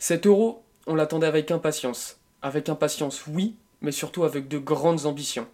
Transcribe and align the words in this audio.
Cet 0.00 0.26
euro, 0.26 0.62
on 0.86 0.94
l'attendait 0.94 1.26
avec 1.26 1.50
impatience. 1.50 2.18
Avec 2.40 2.68
impatience, 2.68 3.26
oui, 3.26 3.56
mais 3.80 3.90
surtout 3.90 4.22
avec 4.22 4.46
de 4.46 4.58
grandes 4.58 5.06
ambitions. 5.06 5.48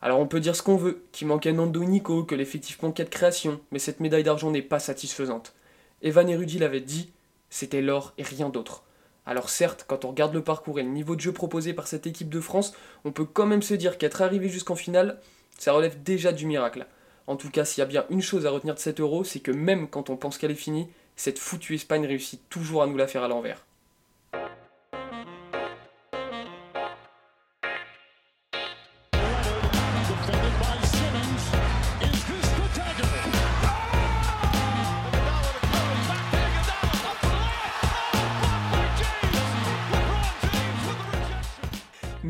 Alors 0.00 0.20
on 0.20 0.26
peut 0.26 0.40
dire 0.40 0.56
ce 0.56 0.62
qu'on 0.62 0.76
veut, 0.76 1.04
qu'il 1.12 1.26
manquait 1.26 1.52
Nando 1.52 1.84
Nico, 1.84 2.24
que 2.24 2.34
l'effectif 2.34 2.80
manquait 2.80 3.04
de 3.04 3.10
création, 3.10 3.60
mais 3.70 3.78
cette 3.78 4.00
médaille 4.00 4.22
d'argent 4.22 4.50
n'est 4.50 4.62
pas 4.62 4.78
satisfaisante. 4.78 5.52
Evan 6.00 6.26
et 6.30 6.36
Rudy 6.36 6.58
l'avaient 6.58 6.80
dit, 6.80 7.12
c'était 7.50 7.82
l'or 7.82 8.14
et 8.16 8.22
rien 8.22 8.48
d'autre. 8.48 8.84
Alors 9.26 9.50
certes, 9.50 9.84
quand 9.86 10.06
on 10.06 10.10
regarde 10.10 10.32
le 10.32 10.42
parcours 10.42 10.80
et 10.80 10.82
le 10.82 10.88
niveau 10.88 11.14
de 11.14 11.20
jeu 11.20 11.32
proposé 11.32 11.74
par 11.74 11.86
cette 11.86 12.06
équipe 12.06 12.30
de 12.30 12.40
France, 12.40 12.72
on 13.04 13.12
peut 13.12 13.26
quand 13.26 13.44
même 13.44 13.60
se 13.60 13.74
dire 13.74 13.98
qu'être 13.98 14.22
arrivé 14.22 14.48
jusqu'en 14.48 14.76
finale, 14.76 15.20
ça 15.58 15.72
relève 15.72 16.02
déjà 16.02 16.32
du 16.32 16.46
miracle. 16.46 16.86
En 17.26 17.36
tout 17.36 17.50
cas, 17.50 17.66
s'il 17.66 17.80
y 17.80 17.84
a 17.84 17.86
bien 17.86 18.06
une 18.08 18.22
chose 18.22 18.46
à 18.46 18.50
retenir 18.50 18.74
de 18.74 18.80
cet 18.80 18.98
euro, 18.98 19.24
c'est 19.24 19.40
que 19.40 19.50
même 19.50 19.90
quand 19.90 20.08
on 20.08 20.16
pense 20.16 20.38
qu'elle 20.38 20.52
est 20.52 20.54
finie, 20.54 20.88
cette 21.16 21.38
foutue 21.38 21.74
Espagne 21.74 22.06
réussit 22.06 22.40
toujours 22.48 22.82
à 22.82 22.86
nous 22.86 22.96
la 22.96 23.06
faire 23.06 23.22
à 23.22 23.28
l'envers. 23.28 23.66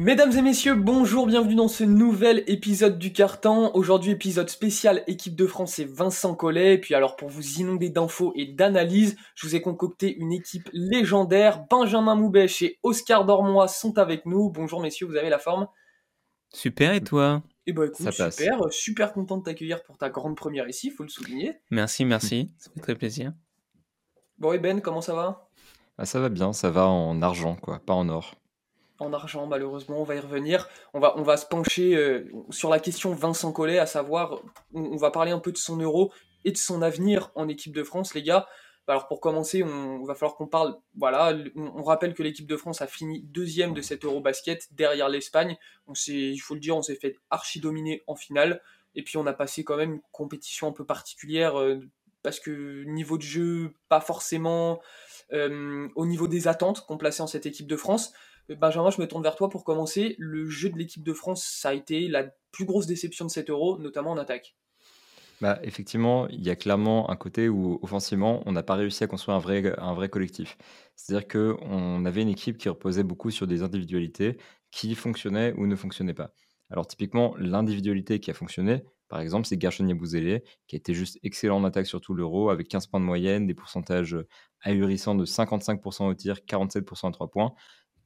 Mesdames 0.00 0.32
et 0.32 0.40
messieurs, 0.40 0.76
bonjour, 0.76 1.26
bienvenue 1.26 1.56
dans 1.56 1.68
ce 1.68 1.84
nouvel 1.84 2.42
épisode 2.46 2.98
du 2.98 3.12
Carton. 3.12 3.70
Aujourd'hui, 3.74 4.12
épisode 4.12 4.48
spécial 4.48 5.04
équipe 5.06 5.36
de 5.36 5.46
France 5.46 5.78
et 5.78 5.84
Vincent 5.84 6.34
Collet. 6.34 6.72
Et 6.72 6.78
puis 6.78 6.94
alors, 6.94 7.16
pour 7.16 7.28
vous 7.28 7.58
inonder 7.60 7.90
d'infos 7.90 8.32
et 8.34 8.46
d'analyses, 8.46 9.18
je 9.34 9.46
vous 9.46 9.56
ai 9.56 9.60
concocté 9.60 10.16
une 10.16 10.32
équipe 10.32 10.70
légendaire. 10.72 11.66
Benjamin 11.68 12.14
Moubèche 12.14 12.62
et 12.62 12.78
Oscar 12.82 13.26
Dormois 13.26 13.68
sont 13.68 13.98
avec 13.98 14.24
nous. 14.24 14.48
Bonjour 14.48 14.80
messieurs, 14.80 15.06
vous 15.06 15.16
avez 15.16 15.28
la 15.28 15.38
forme? 15.38 15.68
Super, 16.48 16.94
et 16.94 17.02
toi? 17.02 17.42
Eh 17.66 17.74
ben 17.74 17.84
écoute, 17.84 18.10
super, 18.10 18.72
super 18.72 19.12
content 19.12 19.36
de 19.36 19.42
t'accueillir 19.42 19.82
pour 19.82 19.98
ta 19.98 20.08
grande 20.08 20.34
première 20.34 20.66
ici, 20.66 20.88
faut 20.88 21.02
le 21.02 21.10
souligner. 21.10 21.60
Merci, 21.70 22.06
merci, 22.06 22.50
ça 22.56 22.70
fait 22.72 22.80
très 22.80 22.94
plaisir. 22.94 23.34
Bon 24.38 24.54
et 24.54 24.58
Ben, 24.58 24.80
comment 24.80 25.02
ça 25.02 25.12
va? 25.14 25.50
Ah, 25.98 26.06
Ça 26.06 26.20
va 26.20 26.30
bien, 26.30 26.54
ça 26.54 26.70
va 26.70 26.86
en 26.86 27.20
argent 27.20 27.56
quoi, 27.56 27.80
pas 27.80 27.92
en 27.92 28.08
or 28.08 28.39
en 29.00 29.12
argent, 29.12 29.46
malheureusement. 29.46 30.00
On 30.00 30.04
va 30.04 30.14
y 30.14 30.20
revenir. 30.20 30.68
On 30.94 31.00
va, 31.00 31.18
on 31.18 31.22
va 31.22 31.36
se 31.36 31.46
pencher 31.46 31.96
euh, 31.96 32.30
sur 32.50 32.70
la 32.70 32.78
question 32.78 33.12
Vincent 33.12 33.52
Collet, 33.52 33.78
à 33.78 33.86
savoir, 33.86 34.40
on, 34.72 34.96
va 34.96 35.10
parler 35.10 35.32
un 35.32 35.38
peu 35.38 35.52
de 35.52 35.56
son 35.56 35.78
euro 35.78 36.12
et 36.44 36.52
de 36.52 36.56
son 36.56 36.82
avenir 36.82 37.30
en 37.34 37.48
équipe 37.48 37.74
de 37.74 37.82
France, 37.82 38.14
les 38.14 38.22
gars. 38.22 38.46
Alors 38.86 39.06
pour 39.06 39.20
commencer, 39.20 39.62
on, 39.62 40.02
va 40.04 40.14
falloir 40.14 40.36
qu'on 40.36 40.48
parle. 40.48 40.76
Voilà, 40.96 41.36
on, 41.54 41.82
rappelle 41.82 42.12
que 42.12 42.22
l'équipe 42.22 42.46
de 42.46 42.56
France 42.56 42.82
a 42.82 42.88
fini 42.88 43.22
deuxième 43.22 43.72
de 43.72 43.82
cet 43.82 44.04
Eurobasket 44.04 44.68
derrière 44.72 45.08
l'Espagne. 45.08 45.56
Il 46.08 46.38
faut 46.38 46.54
le 46.54 46.60
dire, 46.60 46.76
on 46.76 46.82
s'est 46.82 46.96
fait 46.96 47.16
archi 47.30 47.60
dominer 47.60 48.02
en 48.08 48.16
finale. 48.16 48.60
Et 48.96 49.04
puis 49.04 49.16
on 49.16 49.26
a 49.26 49.32
passé 49.32 49.62
quand 49.62 49.76
même 49.76 49.94
une 49.94 50.00
compétition 50.10 50.66
un 50.66 50.72
peu 50.72 50.84
particulière 50.84 51.60
euh, 51.60 51.78
parce 52.22 52.40
que 52.40 52.82
niveau 52.84 53.16
de 53.16 53.22
jeu, 53.22 53.74
pas 53.88 54.00
forcément 54.00 54.80
euh, 55.32 55.88
au 55.94 56.06
niveau 56.06 56.26
des 56.26 56.48
attentes 56.48 56.84
qu'on 56.86 56.98
plaçait 56.98 57.22
en 57.22 57.28
cette 57.28 57.46
équipe 57.46 57.68
de 57.68 57.76
France. 57.76 58.12
Benjamin, 58.56 58.90
je 58.90 59.00
me 59.00 59.06
tourne 59.06 59.22
vers 59.22 59.36
toi 59.36 59.48
pour 59.48 59.64
commencer. 59.64 60.16
Le 60.18 60.48
jeu 60.48 60.70
de 60.70 60.78
l'équipe 60.78 61.04
de 61.04 61.12
France, 61.12 61.44
ça 61.44 61.70
a 61.70 61.74
été 61.74 62.08
la 62.08 62.24
plus 62.50 62.64
grosse 62.64 62.86
déception 62.86 63.24
de 63.24 63.30
cet 63.30 63.50
euro, 63.50 63.78
notamment 63.78 64.10
en 64.10 64.18
attaque. 64.18 64.56
Bah, 65.40 65.58
effectivement, 65.62 66.28
il 66.28 66.42
y 66.42 66.50
a 66.50 66.56
clairement 66.56 67.10
un 67.10 67.16
côté 67.16 67.48
où, 67.48 67.78
offensivement, 67.82 68.42
on 68.44 68.52
n'a 68.52 68.62
pas 68.62 68.74
réussi 68.74 69.04
à 69.04 69.06
construire 69.06 69.36
un 69.36 69.40
vrai, 69.40 69.74
un 69.78 69.94
vrai 69.94 70.08
collectif. 70.08 70.58
C'est-à-dire 70.96 71.28
qu'on 71.28 72.04
avait 72.04 72.22
une 72.22 72.28
équipe 72.28 72.58
qui 72.58 72.68
reposait 72.68 73.04
beaucoup 73.04 73.30
sur 73.30 73.46
des 73.46 73.62
individualités 73.62 74.36
qui 74.70 74.94
fonctionnaient 74.94 75.54
ou 75.56 75.66
ne 75.66 75.76
fonctionnaient 75.76 76.14
pas. 76.14 76.34
Alors, 76.70 76.86
typiquement, 76.86 77.34
l'individualité 77.38 78.20
qui 78.20 78.30
a 78.30 78.34
fonctionné, 78.34 78.84
par 79.08 79.20
exemple, 79.20 79.46
c'est 79.46 79.60
Gershon 79.60 79.86
Bouzélé, 79.86 80.44
qui 80.66 80.76
a 80.76 80.78
été 80.78 80.92
juste 80.92 81.18
excellent 81.22 81.56
en 81.56 81.64
attaque 81.64 81.86
sur 81.86 82.00
tout 82.00 82.14
l'euro, 82.14 82.50
avec 82.50 82.68
15 82.68 82.88
points 82.88 83.00
de 83.00 83.04
moyenne, 83.04 83.46
des 83.46 83.54
pourcentages 83.54 84.16
ahurissants 84.60 85.14
de 85.14 85.24
55% 85.24 86.06
au 86.06 86.14
tir, 86.14 86.40
47% 86.46 87.08
à 87.08 87.12
3 87.12 87.30
points 87.30 87.54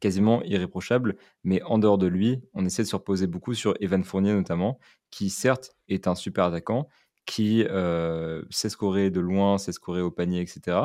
quasiment 0.01 0.43
irréprochable. 0.43 1.17
Mais 1.43 1.63
en 1.63 1.79
dehors 1.79 1.99
de 1.99 2.07
lui, 2.07 2.41
on 2.53 2.65
essaie 2.65 2.83
de 2.83 2.89
se 2.89 2.97
reposer 2.97 3.27
beaucoup 3.27 3.55
sur 3.55 3.75
Evan 3.81 4.05
Fournier 4.05 4.33
notamment, 4.33 4.79
qui 5.11 5.31
certes 5.31 5.77
est 5.89 6.07
un 6.09 6.15
super 6.15 6.45
attaquant, 6.45 6.89
qui 7.27 7.65
euh, 7.65 8.43
sait 8.51 8.69
scorer 8.69 9.11
de 9.11 9.21
loin, 9.21 9.59
sait 9.59 9.73
scorer 9.73 10.03
au 10.03 10.11
panier, 10.11 10.41
etc. 10.41 10.79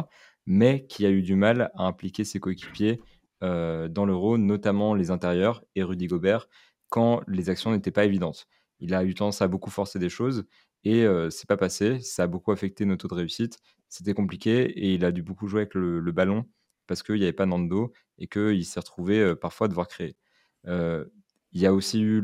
Mais 0.45 0.85
qui 0.87 1.05
a 1.05 1.09
eu 1.09 1.21
du 1.21 1.35
mal 1.35 1.71
à 1.75 1.85
impliquer 1.85 2.23
ses 2.23 2.39
coéquipiers 2.39 3.01
euh, 3.43 3.87
dans 3.87 4.05
l'euro, 4.05 4.37
notamment 4.37 4.93
les 4.95 5.11
intérieurs 5.11 5.63
et 5.75 5.83
Rudy 5.83 6.07
Gobert, 6.07 6.47
quand 6.89 7.21
les 7.27 7.49
actions 7.49 7.71
n'étaient 7.71 7.91
pas 7.91 8.05
évidentes. 8.05 8.47
Il 8.79 8.93
a 8.93 9.03
eu 9.03 9.13
tendance 9.13 9.41
à 9.41 9.47
beaucoup 9.47 9.69
forcer 9.69 9.99
des 9.99 10.09
choses 10.09 10.45
et 10.83 11.03
euh, 11.03 11.29
c'est 11.29 11.47
pas 11.47 11.57
passé. 11.57 11.99
Ça 12.01 12.23
a 12.23 12.27
beaucoup 12.27 12.51
affecté 12.51 12.85
nos 12.85 12.95
taux 12.95 13.09
de 13.09 13.15
réussite. 13.15 13.59
C'était 13.89 14.13
compliqué 14.13 14.63
et 14.63 14.93
il 14.93 15.03
a 15.03 15.11
dû 15.11 15.23
beaucoup 15.23 15.47
jouer 15.47 15.61
avec 15.61 15.73
le 15.73 16.11
ballon 16.11 16.45
parce 16.89 17.03
qu'il 17.03 17.15
n'y 17.15 17.23
avait 17.23 17.31
pas 17.31 17.45
Nando 17.45 17.93
et 18.17 18.27
qu'il 18.27 18.65
s'est 18.65 18.81
retrouvé 18.81 19.35
parfois 19.35 19.65
à 19.65 19.67
devoir 19.69 19.87
créer. 19.87 20.17
il 20.65 21.61
y 21.61 21.65
a 21.65 21.73
aussi 21.73 22.01
eu 22.01 22.21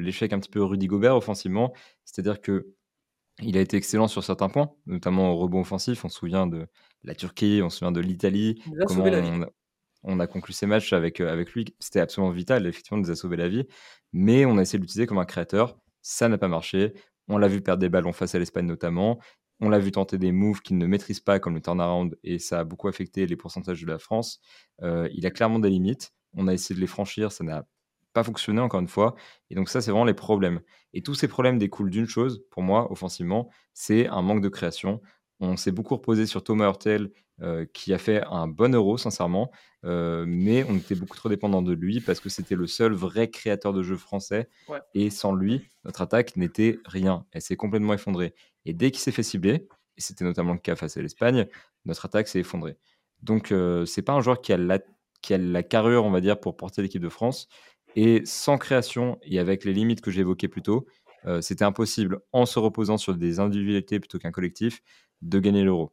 l'échec 0.00 0.32
un 0.32 0.40
petit 0.40 0.50
peu 0.50 0.62
Rudy 0.64 0.88
Gobert 0.88 1.16
offensivement, 1.16 1.72
c'est-à-dire 2.04 2.40
que 2.40 2.74
il 3.42 3.56
a 3.56 3.60
été 3.60 3.76
excellent 3.76 4.08
sur 4.08 4.22
certains 4.24 4.48
points, 4.48 4.70
notamment 4.86 5.32
au 5.32 5.36
rebond 5.36 5.60
offensif. 5.60 6.04
On 6.04 6.08
se 6.08 6.18
souvient 6.18 6.46
de 6.46 6.66
la 7.04 7.14
Turquie, 7.14 7.60
on 7.62 7.70
se 7.70 7.78
souvient 7.78 7.92
de 7.92 8.00
l'Italie, 8.00 8.62
comment 8.86 9.04
on, 10.02 10.18
a 10.18 10.26
conclu 10.26 10.52
ces 10.54 10.66
matchs 10.66 10.92
avec, 10.92 11.20
avec 11.20 11.52
lui. 11.52 11.74
C'était 11.78 12.00
absolument 12.00 12.32
vital, 12.32 12.66
effectivement, 12.66 12.98
il 12.98 13.02
nous 13.02 13.10
a 13.10 13.16
sauvé 13.16 13.36
la 13.36 13.48
vie. 13.48 13.66
Mais 14.12 14.46
on 14.46 14.56
a 14.56 14.62
essayé 14.62 14.78
de 14.78 14.84
l'utiliser 14.84 15.06
comme 15.06 15.18
un 15.18 15.26
créateur. 15.26 15.78
Ça 16.00 16.28
n'a 16.28 16.38
pas 16.38 16.48
marché. 16.48 16.94
On 17.28 17.36
l'a 17.36 17.48
vu 17.48 17.60
perdre 17.60 17.80
des 17.80 17.90
ballons 17.90 18.12
face 18.12 18.34
à 18.34 18.38
l'Espagne 18.38 18.66
notamment. 18.66 19.20
On 19.60 19.68
l'a 19.68 19.78
vu 19.78 19.92
tenter 19.92 20.18
des 20.18 20.32
moves 20.32 20.60
qu'il 20.62 20.78
ne 20.78 20.86
maîtrise 20.86 21.20
pas, 21.20 21.38
comme 21.38 21.54
le 21.54 21.60
turnaround, 21.60 22.18
et 22.24 22.38
ça 22.38 22.60
a 22.60 22.64
beaucoup 22.64 22.88
affecté 22.88 23.26
les 23.26 23.36
pourcentages 23.36 23.82
de 23.82 23.86
la 23.86 23.98
France. 23.98 24.40
Euh, 24.82 25.08
il 25.12 25.26
a 25.26 25.30
clairement 25.30 25.58
des 25.58 25.70
limites. 25.70 26.12
On 26.34 26.48
a 26.48 26.54
essayé 26.54 26.74
de 26.74 26.80
les 26.80 26.86
franchir, 26.86 27.32
ça 27.32 27.44
n'a 27.44 27.66
pas 28.12 28.24
fonctionné 28.24 28.60
encore 28.60 28.80
une 28.80 28.88
fois. 28.88 29.14
Et 29.50 29.54
donc 29.54 29.68
ça, 29.68 29.80
c'est 29.80 29.90
vraiment 29.90 30.04
les 30.04 30.14
problèmes. 30.14 30.60
Et 30.94 31.02
tous 31.02 31.14
ces 31.14 31.28
problèmes 31.28 31.58
découlent 31.58 31.90
d'une 31.90 32.08
chose, 32.08 32.42
pour 32.50 32.62
moi, 32.62 32.90
offensivement, 32.90 33.50
c'est 33.74 34.08
un 34.08 34.22
manque 34.22 34.40
de 34.42 34.48
création. 34.48 35.00
On 35.40 35.56
s'est 35.56 35.72
beaucoup 35.72 35.94
reposé 35.94 36.26
sur 36.26 36.42
Thomas 36.44 36.66
Hurtel, 36.66 37.10
euh, 37.42 37.64
qui 37.72 37.94
a 37.94 37.98
fait 37.98 38.22
un 38.30 38.46
bon 38.46 38.74
euro, 38.74 38.98
sincèrement, 38.98 39.50
euh, 39.86 40.26
mais 40.28 40.62
on 40.64 40.76
était 40.76 40.94
beaucoup 40.94 41.16
trop 41.16 41.30
dépendant 41.30 41.62
de 41.62 41.72
lui 41.72 42.00
parce 42.00 42.20
que 42.20 42.28
c'était 42.28 42.54
le 42.54 42.66
seul 42.66 42.92
vrai 42.92 43.30
créateur 43.30 43.72
de 43.72 43.82
jeu 43.82 43.96
français. 43.96 44.50
Et 44.92 45.08
sans 45.08 45.34
lui, 45.34 45.62
notre 45.84 46.02
attaque 46.02 46.36
n'était 46.36 46.78
rien. 46.84 47.24
Elle 47.32 47.40
s'est 47.40 47.56
complètement 47.56 47.94
effondrée. 47.94 48.34
Et 48.64 48.72
dès 48.72 48.90
qu'il 48.90 49.00
s'est 49.00 49.12
fait 49.12 49.22
cibler, 49.22 49.68
et 49.96 50.00
c'était 50.00 50.24
notamment 50.24 50.52
le 50.52 50.58
cas 50.58 50.76
face 50.76 50.96
à 50.96 51.02
l'Espagne, 51.02 51.46
notre 51.84 52.06
attaque 52.06 52.28
s'est 52.28 52.40
effondrée. 52.40 52.76
Donc, 53.22 53.52
euh, 53.52 53.84
c'est 53.84 54.02
pas 54.02 54.12
un 54.12 54.20
joueur 54.20 54.40
qui 54.40 54.52
a, 54.52 54.56
la, 54.56 54.78
qui 55.22 55.34
a 55.34 55.38
la 55.38 55.62
carrure, 55.62 56.04
on 56.04 56.10
va 56.10 56.20
dire, 56.20 56.38
pour 56.40 56.56
porter 56.56 56.82
l'équipe 56.82 57.02
de 57.02 57.08
France. 57.08 57.48
Et 57.96 58.22
sans 58.24 58.56
création 58.56 59.18
et 59.22 59.38
avec 59.38 59.64
les 59.64 59.72
limites 59.72 60.00
que 60.00 60.10
j'évoquais 60.10 60.48
plus 60.48 60.62
tôt, 60.62 60.86
c'était 61.42 61.64
impossible, 61.64 62.20
en 62.32 62.46
se 62.46 62.58
reposant 62.58 62.96
sur 62.96 63.14
des 63.14 63.40
individualités 63.40 64.00
plutôt 64.00 64.18
qu'un 64.18 64.30
collectif, 64.30 64.80
de 65.20 65.38
gagner 65.38 65.64
l'euro. 65.64 65.92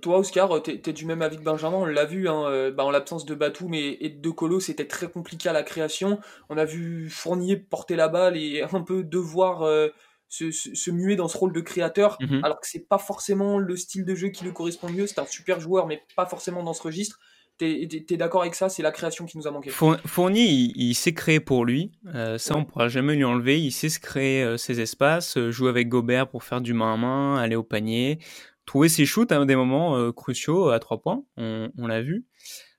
Toi, 0.00 0.18
Oscar, 0.18 0.62
tu 0.62 0.70
es, 0.70 0.92
du 0.92 1.04
même 1.04 1.20
avis 1.20 1.36
que 1.36 1.42
Benjamin, 1.42 1.76
on 1.76 1.84
l'a 1.84 2.06
vu, 2.06 2.26
hein, 2.26 2.46
euh, 2.46 2.70
bah, 2.70 2.84
en 2.84 2.90
l'absence 2.90 3.26
de 3.26 3.34
Batum 3.34 3.74
et, 3.74 4.08
de 4.08 4.30
Colo, 4.30 4.58
c'était 4.58 4.86
très 4.86 5.08
compliqué 5.08 5.48
à 5.50 5.52
la 5.52 5.62
création. 5.62 6.20
On 6.48 6.56
a 6.56 6.64
vu 6.64 7.10
Fournier 7.10 7.56
porter 7.56 7.94
la 7.94 8.08
balle 8.08 8.36
et 8.36 8.62
un 8.62 8.80
peu 8.80 9.04
devoir 9.04 9.62
euh, 9.62 9.88
se, 10.34 10.90
muer 10.90 11.16
dans 11.16 11.28
ce 11.28 11.36
rôle 11.36 11.52
de 11.52 11.60
créateur, 11.60 12.16
mhm. 12.20 12.40
alors 12.42 12.60
que 12.60 12.66
c'est 12.66 12.86
pas 12.88 12.98
forcément 12.98 13.58
le 13.58 13.76
style 13.76 14.04
de 14.04 14.14
jeu 14.14 14.28
qui 14.28 14.44
lui 14.44 14.52
correspond 14.52 14.90
mieux. 14.90 15.06
C'est 15.06 15.18
un 15.18 15.26
super 15.26 15.60
joueur, 15.60 15.86
mais 15.86 16.02
pas 16.16 16.26
forcément 16.26 16.62
dans 16.62 16.74
ce 16.74 16.82
registre. 16.82 17.18
T'es 17.56 17.88
es, 18.10 18.16
d'accord 18.16 18.40
avec 18.40 18.56
ça? 18.56 18.68
C'est 18.68 18.82
la 18.82 18.90
création 18.90 19.26
qui 19.26 19.38
nous 19.38 19.46
a 19.46 19.52
manqué. 19.52 19.70
Fournier, 19.70 20.44
il, 20.44 20.94
sait 20.94 21.14
créer 21.14 21.38
pour 21.38 21.64
lui. 21.64 21.92
Euh, 22.12 22.36
ça, 22.36 22.56
on 22.56 22.64
pourra 22.64 22.88
jamais 22.88 23.14
lui 23.14 23.22
enlever. 23.22 23.60
Il 23.60 23.70
sait 23.70 23.88
se 23.88 24.00
créer 24.00 24.58
ses 24.58 24.80
espaces, 24.80 25.38
jouer 25.50 25.68
avec 25.68 25.88
Gobert 25.88 26.28
pour 26.28 26.42
faire 26.42 26.60
du 26.60 26.74
main 26.74 26.94
à 26.94 26.96
main, 26.96 27.36
aller 27.36 27.54
au 27.54 27.62
panier 27.62 28.18
trouver 28.66 28.88
ses 28.88 29.06
shoots 29.06 29.32
à 29.32 29.44
des 29.44 29.56
moments 29.56 29.96
euh, 29.96 30.12
cruciaux 30.12 30.70
à 30.70 30.78
trois 30.78 31.00
points, 31.00 31.24
on, 31.36 31.86
l'a 31.86 32.02
vu. 32.02 32.26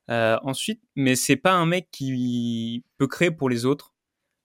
Euh, 0.10 0.38
ensuite, 0.44 0.82
mais 0.96 1.16
c'est 1.16 1.36
pas 1.36 1.54
un 1.54 1.66
mec 1.66 1.90
qui 1.92 2.84
peut 2.98 3.08
créer 3.08 3.32
pour 3.32 3.50
les 3.50 3.66
autres. 3.66 3.94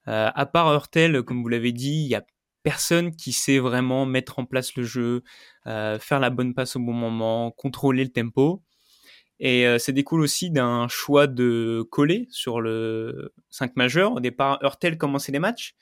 Euh, 0.08 0.30
à 0.34 0.46
part 0.46 0.72
Hurtel, 0.72 1.22
comme 1.22 1.42
vous 1.42 1.48
l'avez 1.48 1.72
dit, 1.72 2.02
il 2.04 2.08
y 2.08 2.14
a 2.14 2.24
personne 2.62 3.14
qui 3.14 3.32
sait 3.32 3.58
vraiment 3.58 4.06
mettre 4.06 4.38
en 4.38 4.44
place 4.44 4.74
le 4.76 4.84
jeu, 4.84 5.22
faire 5.64 6.20
la 6.20 6.30
bonne 6.30 6.54
passe 6.54 6.76
au 6.76 6.80
bon 6.80 6.92
moment, 6.92 7.50
contrôler 7.50 8.04
le 8.04 8.10
tempo. 8.10 8.62
Et 9.40 9.66
ça 9.78 9.92
découle 9.92 10.20
aussi 10.20 10.50
d'un 10.50 10.86
choix 10.88 11.26
de 11.26 11.82
coller 11.90 12.28
sur 12.30 12.60
le 12.60 13.32
5 13.48 13.74
majeur. 13.76 14.12
Au 14.12 14.20
départ, 14.20 14.58
Hurtel 14.62 14.98
commençait 14.98 15.32
les 15.32 15.38
matchs. 15.38 15.74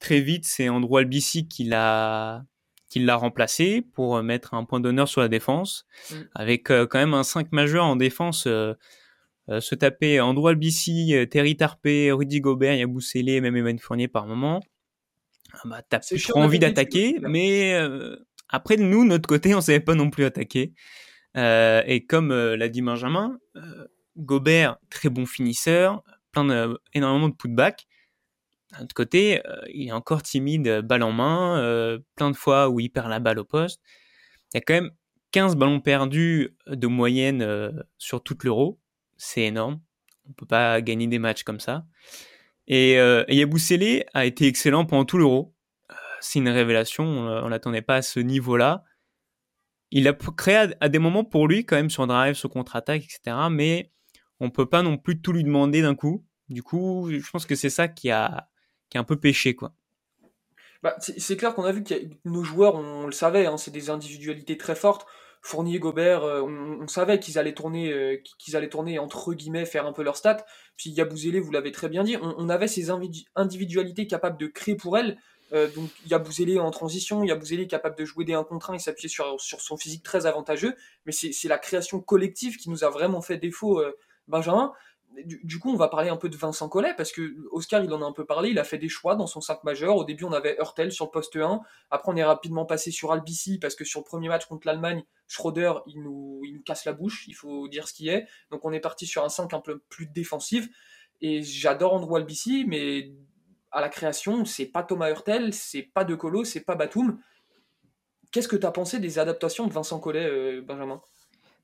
Très 0.00 0.20
vite, 0.20 0.44
c'est 0.44 0.68
Andrew 0.68 0.98
Albici 0.98 1.46
qui 1.46 1.64
l'a 1.64 2.44
qu'il 2.88 3.04
l'a 3.04 3.16
remplacé 3.16 3.82
pour 3.82 4.22
mettre 4.22 4.54
un 4.54 4.64
point 4.64 4.78
d'honneur 4.78 5.08
sur 5.08 5.20
la 5.20 5.28
défense, 5.28 5.86
mm. 6.10 6.14
avec 6.34 6.64
quand 6.64 6.94
même 6.94 7.14
un 7.14 7.24
5 7.24 7.52
majeur 7.52 7.84
en 7.84 7.96
défense. 7.96 8.42
se 8.42 9.74
taper 9.76 10.20
Andrew 10.20 10.48
Albici, 10.48 11.14
Terry 11.30 11.56
Tarpé, 11.56 12.10
Rudy 12.10 12.40
Gobert, 12.40 12.74
Yabou 12.74 13.00
Sélé, 13.00 13.40
même 13.40 13.56
Evan 13.56 13.78
Fournier 13.78 14.08
par 14.08 14.26
moment. 14.26 14.60
Ah 15.52 15.62
bah, 15.64 15.82
t'as 15.88 16.00
plus 16.00 16.32
envie 16.34 16.58
d'attaquer, 16.58 17.18
mais 17.22 17.74
après, 18.48 18.76
nous, 18.76 19.04
notre 19.04 19.28
côté, 19.28 19.54
on 19.54 19.60
savait 19.60 19.80
pas 19.80 19.94
non 19.94 20.10
plus 20.10 20.24
attaquer. 20.24 20.72
Euh, 21.36 21.82
et 21.86 22.06
comme 22.06 22.30
euh, 22.30 22.56
l'a 22.56 22.68
dit 22.68 22.82
Benjamin, 22.82 23.38
euh, 23.56 23.86
Gobert, 24.16 24.78
très 24.88 25.08
bon 25.08 25.26
finisseur, 25.26 26.02
plein 26.32 26.44
de, 26.44 26.80
énormément 26.94 27.28
de 27.28 27.34
putback. 27.34 27.86
D'un 28.72 28.84
autre 28.84 28.94
côté, 28.94 29.42
il 29.72 29.88
est 29.88 29.92
encore 29.92 30.22
timide, 30.22 30.80
balle 30.80 31.04
en 31.04 31.12
main, 31.12 31.98
plein 32.16 32.30
de 32.30 32.36
fois 32.36 32.68
où 32.68 32.80
il 32.80 32.90
perd 32.90 33.08
la 33.08 33.20
balle 33.20 33.38
au 33.38 33.44
poste. 33.44 33.80
Il 34.52 34.56
y 34.56 34.58
a 34.58 34.60
quand 34.60 34.74
même 34.74 34.90
15 35.30 35.54
ballons 35.54 35.80
perdus 35.80 36.56
de 36.66 36.86
moyenne 36.88 37.84
sur 37.96 38.22
toute 38.22 38.42
l'euro. 38.42 38.78
C'est 39.16 39.42
énorme. 39.42 39.80
On 40.28 40.32
peut 40.32 40.46
pas 40.46 40.82
gagner 40.82 41.06
des 41.06 41.20
matchs 41.20 41.44
comme 41.44 41.60
ça. 41.60 41.86
Et, 42.68 42.94
et 42.94 43.44
a 44.14 44.24
été 44.24 44.46
excellent 44.46 44.84
pendant 44.84 45.04
tout 45.04 45.18
l'euro 45.18 45.56
c'est 46.20 46.38
une 46.38 46.48
révélation. 46.48 47.04
On 47.04 47.48
l'attendait 47.48 47.82
pas 47.82 47.96
à 47.96 48.02
ce 48.02 48.20
niveau-là. 48.20 48.84
Il 49.90 50.08
a 50.08 50.12
créé 50.12 50.66
à, 50.80 50.88
des 50.88 50.98
moments 50.98 51.24
pour 51.24 51.46
lui 51.46 51.64
quand 51.64 51.76
même 51.76 51.90
sur 51.90 52.06
drive, 52.06 52.34
sur 52.34 52.50
contre-attaque, 52.50 53.04
etc. 53.04 53.36
Mais 53.50 53.92
on 54.40 54.50
peut 54.50 54.66
pas 54.66 54.82
non 54.82 54.98
plus 54.98 55.20
tout 55.20 55.32
lui 55.32 55.44
demander 55.44 55.82
d'un 55.82 55.94
coup. 55.94 56.26
Du 56.48 56.62
coup, 56.62 57.08
je 57.10 57.30
pense 57.30 57.46
que 57.46 57.54
c'est 57.54 57.70
ça 57.70 57.88
qui 57.88 58.10
a, 58.10 58.48
qui 58.90 58.98
a 58.98 59.00
un 59.00 59.04
peu 59.04 59.18
pêché, 59.18 59.54
quoi. 59.54 59.74
Bah, 60.82 60.94
c'est 61.00 61.36
clair 61.36 61.54
qu'on 61.54 61.64
a 61.64 61.72
vu 61.72 61.82
que 61.82 61.94
nos 62.24 62.44
joueurs, 62.44 62.74
on, 62.76 63.06
le 63.06 63.12
savait, 63.12 63.46
hein, 63.46 63.56
c'est 63.56 63.70
des 63.70 63.90
individualités 63.90 64.56
très 64.56 64.76
fortes. 64.76 65.06
Fournier, 65.46 65.78
Gobert, 65.78 66.24
euh, 66.24 66.42
on, 66.42 66.88
savait 66.88 67.20
qu'ils 67.20 67.38
allaient 67.38 67.54
tourner, 67.54 67.92
euh, 67.92 68.20
qu'ils 68.38 68.56
allaient 68.56 68.68
tourner 68.68 68.98
entre 68.98 69.32
guillemets, 69.32 69.64
faire 69.64 69.86
un 69.86 69.92
peu 69.92 70.02
leur 70.02 70.16
stats. 70.16 70.44
Puis 70.76 70.90
Yabouzélé, 70.90 71.38
vous 71.38 71.52
l'avez 71.52 71.70
très 71.70 71.88
bien 71.88 72.02
dit, 72.02 72.16
on, 72.20 72.48
avait 72.48 72.66
ces 72.66 72.90
individualités 73.36 74.08
capables 74.08 74.38
de 74.38 74.48
créer 74.48 74.74
pour 74.74 74.98
elles, 74.98 75.16
euh, 75.52 75.68
donc 75.68 75.90
il 76.04 76.10
y 76.10 76.14
a 76.14 76.18
Bouzélé 76.18 76.58
en 76.58 76.70
transition, 76.72 77.22
il 77.22 77.28
y 77.28 77.30
a 77.30 77.36
Bouzélé 77.36 77.68
capable 77.68 77.96
de 77.96 78.04
jouer 78.04 78.24
des 78.24 78.34
1 78.34 78.42
contre 78.42 78.70
1 78.70 78.74
et 78.74 78.78
s'appuyer 78.80 79.08
sur, 79.08 79.40
sur 79.40 79.60
son 79.60 79.76
physique 79.76 80.02
très 80.02 80.26
avantageux, 80.26 80.74
mais 81.04 81.12
c'est 81.12 81.48
la 81.48 81.58
création 81.58 82.00
collective 82.00 82.56
qui 82.56 82.68
nous 82.68 82.82
a 82.82 82.90
vraiment 82.90 83.22
fait 83.22 83.38
défaut, 83.38 83.78
euh, 83.78 83.96
Benjamin. 84.26 84.72
Du, 85.24 85.58
coup, 85.58 85.70
on 85.70 85.76
va 85.76 85.88
parler 85.88 86.10
un 86.10 86.16
peu 86.16 86.28
de 86.28 86.36
Vincent 86.36 86.68
Collet, 86.68 86.92
parce 86.94 87.10
que 87.10 87.36
Oscar, 87.50 87.82
il 87.82 87.92
en 87.92 88.02
a 88.02 88.04
un 88.04 88.12
peu 88.12 88.26
parlé, 88.26 88.50
il 88.50 88.58
a 88.58 88.64
fait 88.64 88.76
des 88.76 88.88
choix 88.88 89.14
dans 89.14 89.26
son 89.26 89.40
5 89.40 89.64
majeur. 89.64 89.96
Au 89.96 90.04
début, 90.04 90.24
on 90.24 90.32
avait 90.32 90.56
Hurtel 90.58 90.92
sur 90.92 91.06
le 91.06 91.10
poste 91.10 91.36
1, 91.36 91.60
après 91.90 92.12
on 92.12 92.16
est 92.16 92.24
rapidement 92.24 92.66
passé 92.66 92.90
sur 92.90 93.12
Albici, 93.12 93.58
parce 93.58 93.74
que 93.74 93.84
sur 93.84 94.00
le 94.00 94.04
premier 94.04 94.28
match 94.28 94.44
contre 94.46 94.66
l'Allemagne, 94.66 95.04
Schroeder, 95.26 95.72
il 95.86 96.02
nous, 96.02 96.42
casse 96.66 96.84
la 96.84 96.92
bouche, 96.92 97.24
il 97.28 97.34
faut 97.34 97.66
dire 97.68 97.88
ce 97.88 97.94
qui 97.94 98.08
est. 98.08 98.26
Donc 98.50 98.64
on 98.64 98.72
est 98.72 98.80
parti 98.80 99.06
sur 99.06 99.24
un 99.24 99.28
5 99.28 99.54
un 99.54 99.60
peu 99.60 99.78
plus 99.88 100.06
défensif, 100.06 100.68
et 101.20 101.42
j'adore 101.42 101.94
Andrew 101.94 102.16
Albici, 102.16 102.64
mais 102.68 103.12
à 103.70 103.80
la 103.80 103.88
création, 103.88 104.44
c'est 104.44 104.66
pas 104.66 104.82
Thomas 104.82 105.10
Hurtel, 105.10 105.54
c'est 105.54 105.82
pas 105.82 106.04
De 106.04 106.14
Colo, 106.14 106.44
c'est 106.44 106.64
pas 106.64 106.74
Batum. 106.74 107.18
Qu'est-ce 108.32 108.48
que 108.48 108.56
tu 108.56 108.66
as 108.66 108.72
pensé 108.72 108.98
des 108.98 109.18
adaptations 109.18 109.66
de 109.66 109.72
Vincent 109.72 109.98
Collet, 109.98 110.26
euh, 110.26 110.60
Benjamin? 110.62 111.00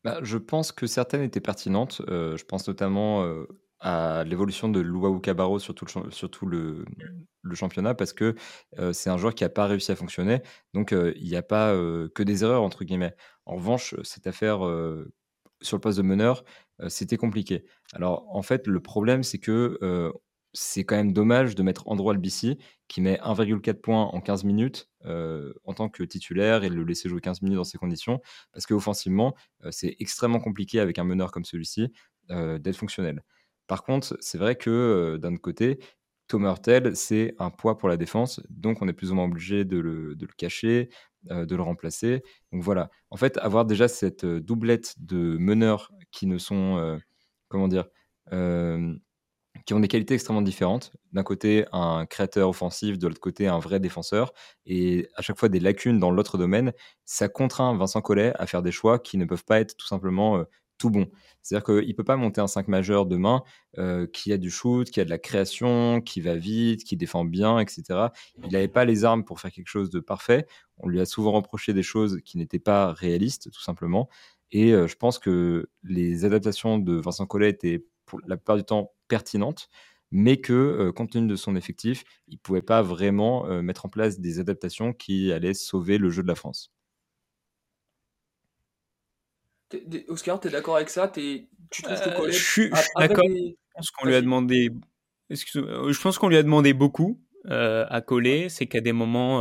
Bah, 0.04 0.18
Je 0.22 0.38
pense 0.38 0.72
que 0.72 0.86
certaines 0.86 1.22
étaient 1.22 1.40
pertinentes. 1.40 2.02
Euh, 2.08 2.36
je 2.36 2.44
pense 2.44 2.66
notamment 2.68 3.24
euh, 3.24 3.46
à 3.80 4.24
l'évolution 4.24 4.68
de 4.68 4.80
Luau 4.80 5.18
Cabarro 5.20 5.58
sur 5.58 5.74
tout, 5.74 5.86
le, 6.46 6.84
le, 7.42 7.54
championnat 7.54 7.94
parce 7.94 8.12
que 8.12 8.36
c'est 8.92 9.10
un 9.10 9.16
joueur 9.16 9.34
qui 9.34 9.42
n'a 9.42 9.48
pas 9.48 9.66
réussi 9.66 9.90
à 9.90 9.96
fonctionner. 9.96 10.40
Donc 10.72 10.92
il 10.92 11.24
n'y 11.24 11.34
a 11.34 11.42
pas 11.42 11.74
que 12.14 12.22
des 12.22 12.44
erreurs, 12.44 12.62
entre 12.62 12.84
guillemets. 12.84 13.16
En 13.44 13.56
revanche, 13.56 13.96
cette 14.04 14.28
affaire 14.28 14.58
sur 15.60 15.76
le 15.76 15.80
poste 15.80 15.98
de 15.98 16.04
meneur, 16.04 16.44
c'était 16.86 17.16
compliqué. 17.16 17.64
Alors 17.92 18.24
en 18.28 18.42
fait, 18.42 18.68
le 18.68 18.78
problème, 18.78 19.24
c'est 19.24 19.38
que 19.38 20.12
c'est 20.52 20.84
quand 20.84 20.96
même 20.96 21.12
dommage 21.12 21.54
de 21.54 21.62
mettre 21.62 21.88
Andrew 21.88 22.10
Albici, 22.10 22.58
qui 22.88 23.00
met 23.00 23.18
1,4 23.22 23.74
points 23.74 24.04
en 24.04 24.20
15 24.20 24.44
minutes 24.44 24.90
euh, 25.06 25.52
en 25.64 25.72
tant 25.72 25.88
que 25.88 26.02
titulaire 26.02 26.64
et 26.64 26.68
le 26.68 26.84
laisser 26.84 27.08
jouer 27.08 27.20
15 27.20 27.42
minutes 27.42 27.56
dans 27.56 27.64
ces 27.64 27.78
conditions, 27.78 28.20
parce 28.52 28.66
qu'offensivement, 28.66 29.34
euh, 29.64 29.70
c'est 29.70 29.96
extrêmement 29.98 30.40
compliqué 30.40 30.78
avec 30.80 30.98
un 30.98 31.04
meneur 31.04 31.32
comme 31.32 31.44
celui-ci 31.44 31.92
euh, 32.30 32.58
d'être 32.58 32.76
fonctionnel. 32.76 33.22
Par 33.66 33.82
contre, 33.82 34.16
c'est 34.20 34.38
vrai 34.38 34.56
que 34.56 35.18
d'un 35.20 35.36
côté, 35.36 35.78
Thomas 36.28 36.50
Hurtel, 36.50 36.96
c'est 36.96 37.34
un 37.38 37.50
poids 37.50 37.78
pour 37.78 37.88
la 37.88 37.96
défense, 37.96 38.40
donc 38.50 38.82
on 38.82 38.88
est 38.88 38.92
plus 38.92 39.10
ou 39.10 39.14
moins 39.14 39.24
obligé 39.24 39.64
de 39.64 39.78
le, 39.78 40.16
cacher, 40.36 40.90
de 41.24 41.56
le 41.56 41.62
remplacer. 41.62 42.22
Donc 42.52 42.62
voilà, 42.62 42.90
en 43.10 43.16
fait, 43.16 43.38
avoir 43.38 43.64
déjà 43.64 43.88
cette 43.88 44.26
doublette 44.26 44.94
de 44.98 45.36
meneurs 45.38 45.90
qui 46.10 46.26
ne 46.26 46.38
sont, 46.38 47.00
comment 47.48 47.68
dire, 47.68 47.86
qui 49.66 49.74
ont 49.74 49.80
des 49.80 49.88
qualités 49.88 50.14
extrêmement 50.14 50.42
différentes. 50.42 50.92
D'un 51.12 51.22
côté, 51.22 51.64
un 51.72 52.06
créateur 52.06 52.48
offensif, 52.48 52.98
de 52.98 53.06
l'autre 53.08 53.20
côté, 53.20 53.46
un 53.46 53.58
vrai 53.58 53.80
défenseur, 53.80 54.32
et 54.66 55.08
à 55.16 55.22
chaque 55.22 55.38
fois 55.38 55.48
des 55.48 55.60
lacunes 55.60 55.98
dans 55.98 56.10
l'autre 56.10 56.38
domaine, 56.38 56.72
ça 57.04 57.28
contraint 57.28 57.76
Vincent 57.76 58.00
Collet 58.00 58.32
à 58.38 58.46
faire 58.46 58.62
des 58.62 58.72
choix 58.72 58.98
qui 58.98 59.18
ne 59.18 59.24
peuvent 59.24 59.44
pas 59.44 59.60
être 59.60 59.76
tout 59.76 59.86
simplement 59.86 60.38
euh, 60.38 60.44
tout 60.78 60.90
bons. 60.90 61.06
C'est-à-dire 61.42 61.64
qu'il 61.64 61.88
ne 61.88 61.92
peut 61.92 62.04
pas 62.04 62.16
monter 62.16 62.40
un 62.40 62.48
5 62.48 62.66
majeur 62.68 63.06
demain 63.06 63.42
euh, 63.78 64.06
qui 64.12 64.32
a 64.32 64.36
du 64.36 64.50
shoot, 64.50 64.90
qui 64.90 65.00
a 65.00 65.04
de 65.04 65.10
la 65.10 65.18
création, 65.18 66.00
qui 66.00 66.20
va 66.20 66.34
vite, 66.34 66.84
qui 66.84 66.96
défend 66.96 67.24
bien, 67.24 67.58
etc. 67.60 68.08
Il 68.42 68.52
n'avait 68.52 68.68
pas 68.68 68.84
les 68.84 69.04
armes 69.04 69.24
pour 69.24 69.40
faire 69.40 69.52
quelque 69.52 69.68
chose 69.68 69.90
de 69.90 70.00
parfait. 70.00 70.46
On 70.78 70.88
lui 70.88 71.00
a 71.00 71.06
souvent 71.06 71.32
reproché 71.32 71.72
des 71.72 71.84
choses 71.84 72.20
qui 72.24 72.36
n'étaient 72.36 72.58
pas 72.58 72.92
réalistes, 72.92 73.50
tout 73.52 73.62
simplement. 73.62 74.08
Et 74.50 74.72
euh, 74.72 74.86
je 74.86 74.96
pense 74.96 75.18
que 75.18 75.68
les 75.82 76.24
adaptations 76.24 76.78
de 76.78 76.94
Vincent 76.94 77.26
Collet 77.26 77.50
étaient 77.50 77.84
pour 78.12 78.20
la 78.26 78.36
plupart 78.36 78.58
du 78.58 78.64
temps 78.64 78.92
pertinente, 79.08 79.70
mais 80.10 80.36
que, 80.36 80.52
euh, 80.52 80.92
compte 80.92 81.12
tenu 81.12 81.26
de 81.26 81.34
son 81.34 81.56
effectif, 81.56 82.04
il 82.28 82.34
ne 82.34 82.40
pouvait 82.40 82.60
pas 82.60 82.82
vraiment 82.82 83.46
euh, 83.46 83.62
mettre 83.62 83.86
en 83.86 83.88
place 83.88 84.20
des 84.20 84.38
adaptations 84.38 84.92
qui 84.92 85.32
allaient 85.32 85.54
sauver 85.54 85.96
le 85.96 86.10
jeu 86.10 86.22
de 86.22 86.28
la 86.28 86.34
France. 86.34 86.70
Oscar, 90.08 90.38
tu 90.38 90.48
es 90.48 90.50
d'accord 90.50 90.76
avec 90.76 90.90
ça? 90.90 91.08
Tu 91.08 91.48
trouves 91.70 91.98
que 91.98 92.10
euh, 92.10 92.30
Je 92.30 92.44
suis, 92.44 92.70
d'accord. 92.98 93.24
Je 93.26 93.54
pense 93.74 93.90
qu'on 93.90 94.06
lui 94.06 94.14
a 94.14 94.20
demandé. 94.20 94.68
Je 95.30 96.02
pense 96.02 96.18
qu'on 96.18 96.28
lui 96.28 96.36
a 96.36 96.42
demandé 96.42 96.74
beaucoup 96.74 97.18
à 97.46 98.02
coller. 98.02 98.50
C'est 98.50 98.66
qu'à 98.66 98.82
des 98.82 98.92
moments, 98.92 99.40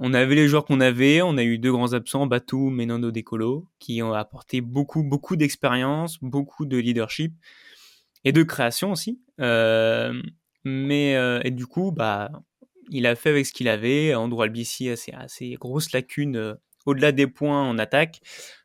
on 0.00 0.14
avait 0.14 0.34
les 0.34 0.48
joueurs 0.48 0.64
qu'on 0.64 0.80
avait. 0.80 1.22
On 1.22 1.36
a 1.36 1.42
eu 1.42 1.58
deux 1.58 1.72
grands 1.72 1.92
absents, 1.92 2.26
Batum 2.26 2.80
et 2.80 2.86
Nando 2.86 3.10
Decolo, 3.10 3.68
qui 3.78 4.02
ont 4.02 4.12
apporté 4.12 4.60
beaucoup, 4.60 5.02
beaucoup 5.02 5.36
d'expérience, 5.36 6.18
beaucoup 6.20 6.66
de 6.66 6.76
leadership 6.76 7.34
et 8.24 8.32
de 8.32 8.42
création 8.42 8.92
aussi. 8.92 9.20
Euh, 9.40 10.20
mais 10.64 11.16
euh, 11.16 11.40
et 11.44 11.50
du 11.50 11.66
coup, 11.66 11.92
bah, 11.92 12.30
il 12.90 13.06
a 13.06 13.14
fait 13.16 13.30
avec 13.30 13.46
ce 13.46 13.52
qu'il 13.52 13.68
avait. 13.68 14.14
Andrew 14.14 14.42
Albici 14.42 14.88
a 14.88 14.96
ses, 14.96 15.12
assez 15.12 15.54
grosses 15.54 15.92
lacunes 15.92 16.36
euh, 16.36 16.54
au-delà 16.86 17.12
des 17.12 17.26
points 17.26 17.62
en 17.62 17.78
attaque. 17.78 18.20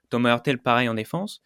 Thomas 0.10 0.32
Hurtel, 0.34 0.58
pareil 0.60 0.90
en 0.90 0.94
défense. 0.94 1.42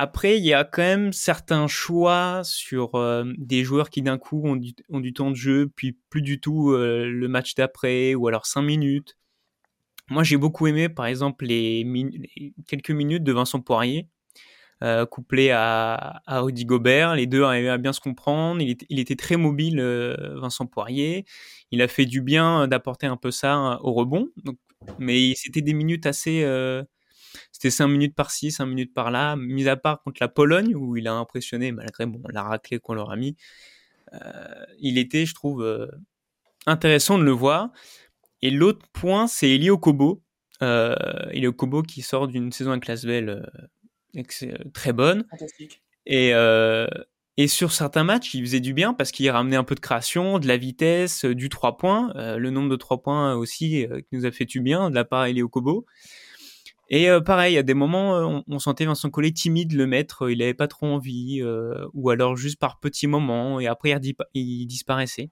Après, 0.00 0.38
il 0.38 0.44
y 0.44 0.54
a 0.54 0.64
quand 0.64 0.82
même 0.82 1.12
certains 1.12 1.66
choix 1.66 2.42
sur 2.44 2.92
des 3.36 3.64
joueurs 3.64 3.90
qui 3.90 4.00
d'un 4.00 4.16
coup 4.16 4.40
ont 4.44 4.54
du, 4.56 5.12
temps 5.12 5.30
de 5.30 5.36
jeu, 5.36 5.70
puis 5.74 5.98
plus 6.08 6.22
du 6.22 6.40
tout 6.40 6.70
le 6.72 7.26
match 7.26 7.56
d'après, 7.56 8.14
ou 8.14 8.28
alors 8.28 8.46
5 8.46 8.62
minutes. 8.62 9.18
Moi, 10.10 10.22
j'ai 10.22 10.36
beaucoup 10.36 10.66
aimé, 10.66 10.88
par 10.88 11.06
exemple, 11.06 11.44
les, 11.44 11.84
quelques 12.66 12.90
minutes 12.90 13.24
de 13.24 13.32
Vincent 13.32 13.60
Poirier, 13.60 14.08
euh, 14.82 15.06
couplé 15.06 15.50
à, 15.50 16.22
Rudy 16.26 16.64
Gobert. 16.64 17.14
Les 17.16 17.26
deux 17.26 17.42
arrivaient 17.42 17.68
à 17.68 17.78
bien 17.78 17.92
se 17.92 18.00
comprendre. 18.00 18.62
Il, 18.62 19.00
était 19.00 19.16
très 19.16 19.36
mobile, 19.36 19.80
euh, 19.80 20.38
Vincent 20.40 20.66
Poirier. 20.66 21.26
Il 21.72 21.82
a 21.82 21.88
fait 21.88 22.06
du 22.06 22.22
bien 22.22 22.68
d'apporter 22.68 23.06
un 23.06 23.16
peu 23.16 23.30
ça 23.30 23.72
euh, 23.72 23.76
au 23.80 23.92
rebond. 23.92 24.28
Mais 24.98 25.34
c'était 25.34 25.62
des 25.62 25.74
minutes 25.74 26.06
assez. 26.06 26.44
Euh, 27.48 27.52
c'était 27.52 27.70
5 27.70 27.88
minutes 27.88 28.14
par-ci, 28.14 28.52
5 28.52 28.66
minutes 28.66 28.94
par-là, 28.94 29.36
mis 29.36 29.68
à 29.68 29.76
part 29.76 30.02
contre 30.02 30.18
la 30.20 30.28
Pologne, 30.28 30.74
où 30.74 30.96
il 30.96 31.08
a 31.08 31.14
impressionné, 31.14 31.72
malgré 31.72 32.06
bon, 32.06 32.22
la 32.30 32.42
raclée 32.42 32.78
qu'on 32.78 32.94
leur 32.94 33.10
a 33.10 33.16
mis. 33.16 33.36
il 34.80 34.98
était, 34.98 35.26
je 35.26 35.34
trouve, 35.34 35.88
intéressant 36.66 37.18
de 37.18 37.24
le 37.24 37.32
voir. 37.32 37.70
Et 38.42 38.50
l'autre 38.50 38.86
point, 38.92 39.26
c'est 39.26 39.50
Elio 39.50 39.78
Kobo. 39.78 40.22
Euh, 40.62 40.94
Elio 41.30 41.52
Kobo 41.52 41.82
qui 41.82 42.02
sort 42.02 42.28
d'une 42.28 42.52
saison 42.52 42.72
à 42.72 42.78
Classeville 42.78 43.42
euh, 44.16 44.56
très 44.72 44.92
bonne. 44.92 45.24
Et, 46.06 46.32
euh, 46.34 46.86
et 47.36 47.48
sur 47.48 47.72
certains 47.72 48.04
matchs, 48.04 48.34
il 48.34 48.44
faisait 48.44 48.60
du 48.60 48.74
bien 48.74 48.94
parce 48.94 49.12
qu'il 49.12 49.28
ramenait 49.30 49.56
un 49.56 49.64
peu 49.64 49.74
de 49.74 49.80
création, 49.80 50.38
de 50.38 50.46
la 50.46 50.56
vitesse, 50.56 51.24
euh, 51.24 51.34
du 51.34 51.48
3 51.48 51.76
points. 51.76 52.12
le 52.14 52.50
nombre 52.50 52.68
de 52.68 52.76
3 52.76 53.02
points 53.02 53.34
aussi 53.34 53.86
qui 54.08 54.16
nous 54.16 54.24
a 54.24 54.30
fait 54.30 54.44
du 54.44 54.60
bien 54.60 54.90
de 54.90 54.94
la 54.94 55.04
part 55.04 55.26
d'Elio 55.26 55.48
Kobo. 55.48 55.86
Et 56.90 57.08
pareil, 57.24 57.58
à 57.58 57.62
des 57.62 57.74
moments, 57.74 58.42
on, 58.46 58.58
sentait 58.58 58.86
Vincent 58.86 59.10
Collet 59.10 59.32
timide 59.32 59.74
le 59.74 59.86
mettre, 59.86 60.30
il 60.30 60.42
avait 60.42 60.54
pas 60.54 60.68
trop 60.68 60.86
envie, 60.86 61.42
ou 61.92 62.10
alors 62.10 62.36
juste 62.36 62.58
par 62.58 62.80
petits 62.80 63.06
moments, 63.06 63.60
et 63.60 63.66
après 63.66 63.90
il, 63.90 64.14
il 64.32 64.66
disparaissait. 64.66 65.30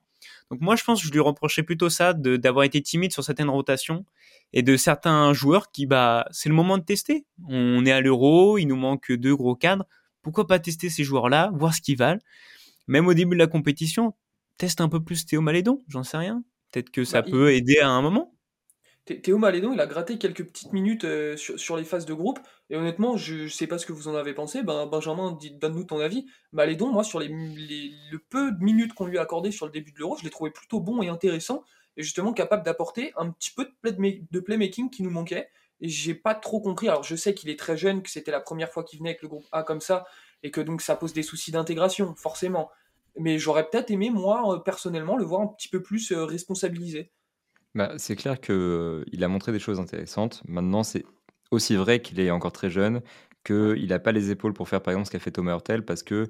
Donc 0.51 0.61
moi, 0.61 0.75
je 0.75 0.83
pense 0.83 1.01
que 1.01 1.07
je 1.07 1.11
lui 1.11 1.19
reprocherais 1.19 1.63
plutôt 1.63 1.89
ça, 1.89 2.13
d'avoir 2.13 2.63
été 2.63 2.81
timide 2.81 3.11
sur 3.11 3.23
certaines 3.23 3.49
rotations 3.49 4.05
et 4.53 4.63
de 4.63 4.77
certains 4.77 5.33
joueurs 5.33 5.71
qui, 5.71 5.85
bah, 5.85 6.27
c'est 6.31 6.49
le 6.49 6.55
moment 6.55 6.77
de 6.77 6.83
tester. 6.83 7.25
On 7.47 7.85
est 7.85 7.91
à 7.91 8.01
l'euro, 8.01 8.57
il 8.57 8.67
nous 8.67 8.75
manque 8.75 9.11
deux 9.11 9.35
gros 9.35 9.55
cadres. 9.55 9.85
Pourquoi 10.21 10.47
pas 10.47 10.59
tester 10.59 10.89
ces 10.89 11.03
joueurs-là, 11.03 11.51
voir 11.53 11.73
ce 11.73 11.81
qu'ils 11.81 11.97
valent. 11.97 12.21
Même 12.87 13.07
au 13.07 13.13
début 13.13 13.35
de 13.35 13.39
la 13.39 13.47
compétition, 13.47 14.13
teste 14.57 14.81
un 14.81 14.89
peu 14.89 15.03
plus 15.03 15.25
Théo 15.25 15.41
Malédon, 15.41 15.83
j'en 15.87 16.03
sais 16.03 16.17
rien. 16.17 16.43
Peut-être 16.71 16.89
que 16.89 17.03
ça 17.03 17.21
bah, 17.21 17.29
peut 17.29 17.53
aider 17.53 17.79
à 17.79 17.89
un 17.89 18.01
moment. 18.01 18.33
Théo 19.15 19.37
Malédon, 19.37 19.71
il 19.73 19.79
a 19.79 19.85
gratté 19.85 20.17
quelques 20.17 20.43
petites 20.43 20.73
minutes 20.73 21.05
euh, 21.05 21.37
sur, 21.37 21.77
les 21.77 21.85
phases 21.85 22.05
de 22.05 22.13
groupe. 22.13 22.39
Et 22.69 22.75
honnêtement, 22.75 23.15
je 23.15 23.43
ne 23.43 23.47
sais 23.47 23.65
pas 23.65 23.77
ce 23.77 23.85
que 23.85 23.93
vous 23.93 24.07
en 24.07 24.15
avez 24.15 24.33
pensé. 24.33 24.63
Ben, 24.63 24.85
Benjamin, 24.85 25.37
donne-nous 25.59 25.85
ton 25.85 25.99
avis. 25.99 26.25
Malédon, 26.51 26.91
moi, 26.91 27.03
sur 27.03 27.19
les, 27.19 27.29
le 27.29 28.19
peu 28.29 28.51
de 28.51 28.61
minutes 28.63 28.93
qu'on 28.93 29.05
lui 29.05 29.17
a 29.17 29.21
accordé 29.21 29.51
sur 29.51 29.65
le 29.65 29.71
début 29.71 29.91
de 29.91 29.99
l'Euro, 29.99 30.17
je 30.17 30.23
l'ai 30.23 30.29
trouvé 30.29 30.51
plutôt 30.51 30.81
bon 30.81 31.01
et 31.01 31.07
intéressant. 31.07 31.63
Et 31.95 32.03
justement 32.03 32.33
capable 32.33 32.63
d'apporter 32.63 33.13
un 33.15 33.31
petit 33.31 33.51
peu 33.51 33.67
de, 33.83 34.39
playmaking 34.39 34.89
qui 34.89 35.03
nous 35.03 35.09
manquait. 35.09 35.49
Et 35.79 35.87
j'ai 35.87 36.13
pas 36.13 36.35
trop 36.35 36.59
compris. 36.59 36.89
Alors, 36.89 37.03
je 37.03 37.15
sais 37.15 37.33
qu'il 37.33 37.49
est 37.49 37.59
très 37.59 37.77
jeune, 37.77 38.03
que 38.03 38.09
c'était 38.09 38.31
la 38.31 38.41
première 38.41 38.71
fois 38.71 38.83
qu'il 38.83 38.99
venait 38.99 39.11
avec 39.11 39.21
le 39.21 39.29
groupe 39.29 39.45
A 39.51 39.63
comme 39.63 39.81
ça. 39.81 40.05
Et 40.43 40.51
que 40.51 40.61
donc 40.61 40.81
ça 40.81 40.95
pose 40.95 41.13
des 41.13 41.23
soucis 41.23 41.51
d'intégration, 41.51 42.13
forcément. 42.15 42.69
Mais 43.17 43.39
j'aurais 43.39 43.69
peut-être 43.69 43.89
aimé, 43.89 44.09
moi, 44.09 44.53
euh, 44.53 44.59
personnellement, 44.59 45.17
le 45.17 45.23
voir 45.23 45.41
un 45.41 45.47
petit 45.47 45.69
peu 45.69 45.81
plus 45.81 46.11
euh, 46.11 46.25
responsabilisé. 46.25 47.09
Bah, 47.77 47.93
c'est 47.97 48.15
clair 48.15 48.41
qu'il 48.41 49.23
a 49.23 49.27
montré 49.27 49.51
des 49.51 49.59
choses 49.59 49.79
intéressantes. 49.79 50.41
Maintenant, 50.47 50.81
c'est 50.81 51.05
aussi 51.51 51.75
vrai 51.75 52.01
qu'il 52.01 52.19
est 52.19 52.31
encore 52.31 52.51
très 52.51 52.71
jeune, 52.71 53.03
qu'il 53.45 53.89
n'a 53.89 53.99
pas 53.99 54.11
les 54.11 54.31
épaules 54.31 54.55
pour 54.55 54.67
faire 54.67 54.81
par 54.81 54.93
exemple 54.93 55.05
ce 55.05 55.11
qu'a 55.11 55.19
fait 55.19 55.29
Thomas 55.29 55.51
Hurtel, 55.51 55.85
parce 55.85 56.01
que 56.01 56.27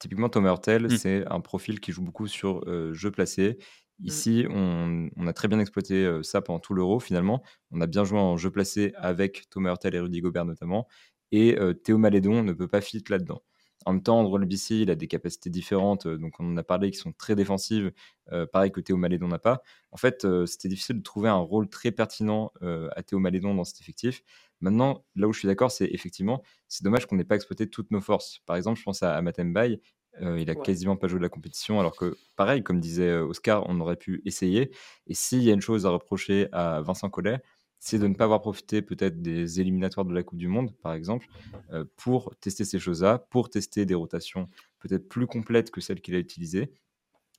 typiquement 0.00 0.28
Thomas 0.28 0.50
Hurtel, 0.50 0.86
mmh. 0.86 0.90
c'est 0.90 1.24
un 1.28 1.40
profil 1.40 1.78
qui 1.78 1.92
joue 1.92 2.02
beaucoup 2.02 2.26
sur 2.26 2.64
jeu 2.92 3.12
placé. 3.12 3.58
Mmh. 4.00 4.06
Ici, 4.06 4.46
on, 4.50 5.26
a 5.28 5.32
très 5.32 5.46
bien 5.46 5.60
exploité 5.60 6.10
ça 6.24 6.42
pendant 6.42 6.58
tout 6.58 6.74
l'Euro 6.74 6.98
finalement. 6.98 7.44
On 7.70 7.80
a 7.80 7.86
bien 7.86 8.02
joué 8.02 8.18
en 8.18 8.36
jeu 8.36 8.50
placé 8.50 8.92
avec 8.96 9.48
Thomas 9.50 9.70
Hurtel 9.70 9.94
et 9.94 10.00
Rudy 10.00 10.20
Gobert 10.20 10.44
notamment. 10.44 10.88
Et 11.30 11.56
Théo 11.84 11.98
Malédon 11.98 12.42
ne 12.42 12.52
peut 12.52 12.66
pas 12.66 12.80
fit 12.80 13.04
là-dedans. 13.08 13.42
En 13.84 13.92
même 13.92 14.02
temps, 14.02 14.20
Andrew 14.20 14.38
BC, 14.44 14.76
il 14.76 14.90
a 14.90 14.94
des 14.94 15.06
capacités 15.06 15.50
différentes, 15.50 16.06
euh, 16.06 16.18
donc 16.18 16.34
on 16.40 16.52
en 16.52 16.56
a 16.56 16.62
parlé, 16.62 16.90
qui 16.90 16.98
sont 16.98 17.12
très 17.12 17.34
défensives, 17.34 17.92
euh, 18.32 18.46
pareil 18.46 18.72
que 18.72 18.80
Théo 18.80 18.96
Malédon 18.96 19.28
n'a 19.28 19.38
pas. 19.38 19.62
En 19.92 19.96
fait, 19.96 20.24
euh, 20.24 20.46
c'était 20.46 20.68
difficile 20.68 20.98
de 20.98 21.02
trouver 21.02 21.28
un 21.28 21.36
rôle 21.36 21.68
très 21.68 21.92
pertinent 21.92 22.52
à 22.60 23.02
Théo 23.02 23.18
Malédon 23.18 23.54
dans 23.54 23.64
cet 23.64 23.80
effectif. 23.80 24.22
Maintenant, 24.60 25.04
là 25.14 25.28
où 25.28 25.32
je 25.32 25.38
suis 25.38 25.48
d'accord, 25.48 25.70
c'est 25.70 25.86
effectivement, 25.86 26.42
c'est 26.66 26.82
dommage 26.84 27.06
qu'on 27.06 27.16
n'ait 27.16 27.24
pas 27.24 27.36
exploité 27.36 27.68
toutes 27.68 27.90
nos 27.90 28.00
forces. 28.00 28.40
Par 28.46 28.56
exemple, 28.56 28.78
je 28.78 28.84
pense 28.84 29.02
à, 29.02 29.20
Matem 29.22 29.52
Bay, 29.52 29.80
il 30.20 30.50
a 30.50 30.54
quasiment 30.56 30.96
pas 30.96 31.06
joué 31.06 31.18
de 31.18 31.22
la 31.22 31.28
compétition, 31.28 31.78
alors 31.78 31.96
que, 31.96 32.16
pareil, 32.36 32.62
comme 32.62 32.80
disait 32.80 33.14
Oscar, 33.18 33.64
on 33.68 33.78
aurait 33.80 33.96
pu 33.96 34.20
essayer. 34.24 34.72
Et 35.06 35.14
s'il 35.14 35.42
y 35.42 35.50
a 35.50 35.54
une 35.54 35.60
chose 35.60 35.86
à 35.86 35.90
reprocher 35.90 36.48
à 36.52 36.80
Vincent 36.82 37.08
Collet, 37.08 37.40
c'est 37.78 37.98
de 37.98 38.06
ne 38.06 38.14
pas 38.14 38.24
avoir 38.24 38.40
profité 38.40 38.82
peut-être 38.82 39.22
des 39.22 39.60
éliminatoires 39.60 40.06
de 40.06 40.14
la 40.14 40.22
Coupe 40.22 40.38
du 40.38 40.48
Monde, 40.48 40.74
par 40.82 40.92
exemple, 40.94 41.26
euh, 41.72 41.84
pour 41.96 42.34
tester 42.40 42.64
ces 42.64 42.78
choses-là, 42.78 43.18
pour 43.18 43.50
tester 43.50 43.86
des 43.86 43.94
rotations 43.94 44.46
peut-être 44.80 45.08
plus 45.08 45.26
complètes 45.26 45.70
que 45.70 45.80
celles 45.80 46.00
qu'il 46.00 46.14
a 46.14 46.18
utilisées. 46.18 46.72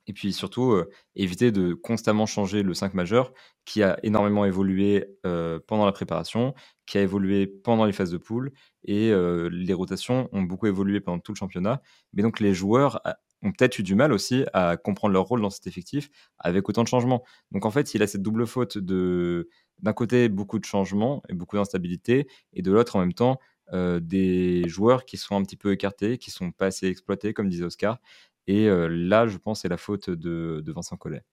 Et 0.07 0.13
puis 0.13 0.33
surtout, 0.33 0.71
euh, 0.71 0.89
éviter 1.15 1.51
de 1.51 1.73
constamment 1.73 2.25
changer 2.25 2.63
le 2.63 2.73
5 2.73 2.93
majeur, 2.93 3.33
qui 3.65 3.83
a 3.83 3.99
énormément 4.01 4.45
évolué 4.45 5.05
euh, 5.25 5.59
pendant 5.67 5.85
la 5.85 5.91
préparation, 5.91 6.55
qui 6.85 6.97
a 6.97 7.01
évolué 7.01 7.45
pendant 7.45 7.85
les 7.85 7.93
phases 7.93 8.11
de 8.11 8.17
poule, 8.17 8.51
et 8.85 9.11
les 9.51 9.73
rotations 9.73 10.29
ont 10.31 10.41
beaucoup 10.41 10.67
évolué 10.67 11.01
pendant 11.01 11.19
tout 11.19 11.33
le 11.33 11.37
championnat. 11.37 11.81
Mais 12.13 12.23
donc 12.23 12.39
les 12.39 12.53
joueurs 12.53 13.01
ont 13.41 13.51
peut-être 13.51 13.79
eu 13.79 13.83
du 13.83 13.95
mal 13.95 14.11
aussi 14.11 14.45
à 14.53 14.77
comprendre 14.77 15.13
leur 15.13 15.25
rôle 15.25 15.41
dans 15.41 15.49
cet 15.49 15.67
effectif 15.67 16.09
avec 16.39 16.67
autant 16.69 16.83
de 16.83 16.87
changements. 16.87 17.23
Donc 17.51 17.65
en 17.65 17.71
fait, 17.71 17.93
il 17.93 18.01
a 18.01 18.07
cette 18.07 18.21
double 18.21 18.47
faute 18.47 18.77
de 18.77 19.49
d'un 19.81 19.93
côté 19.93 20.29
beaucoup 20.29 20.59
de 20.59 20.65
changements 20.65 21.23
et 21.29 21.33
beaucoup 21.33 21.57
d'instabilité, 21.57 22.27
et 22.53 22.61
de 22.61 22.71
l'autre 22.71 22.95
en 22.95 22.99
même 22.99 23.13
temps 23.13 23.39
euh, 23.73 23.99
des 23.99 24.67
joueurs 24.67 25.05
qui 25.05 25.17
sont 25.17 25.35
un 25.35 25.43
petit 25.43 25.57
peu 25.57 25.71
écartés, 25.71 26.17
qui 26.17 26.31
sont 26.31 26.51
pas 26.51 26.67
assez 26.67 26.87
exploités, 26.87 27.33
comme 27.33 27.49
disait 27.49 27.65
Oscar. 27.65 27.99
Et 28.47 28.67
euh, 28.67 28.87
là, 28.87 29.27
je 29.27 29.37
pense, 29.37 29.61
c'est 29.61 29.69
la 29.69 29.77
faute 29.77 30.09
de, 30.09 30.63
Vincent 30.67 30.97
Collet. 30.97 31.23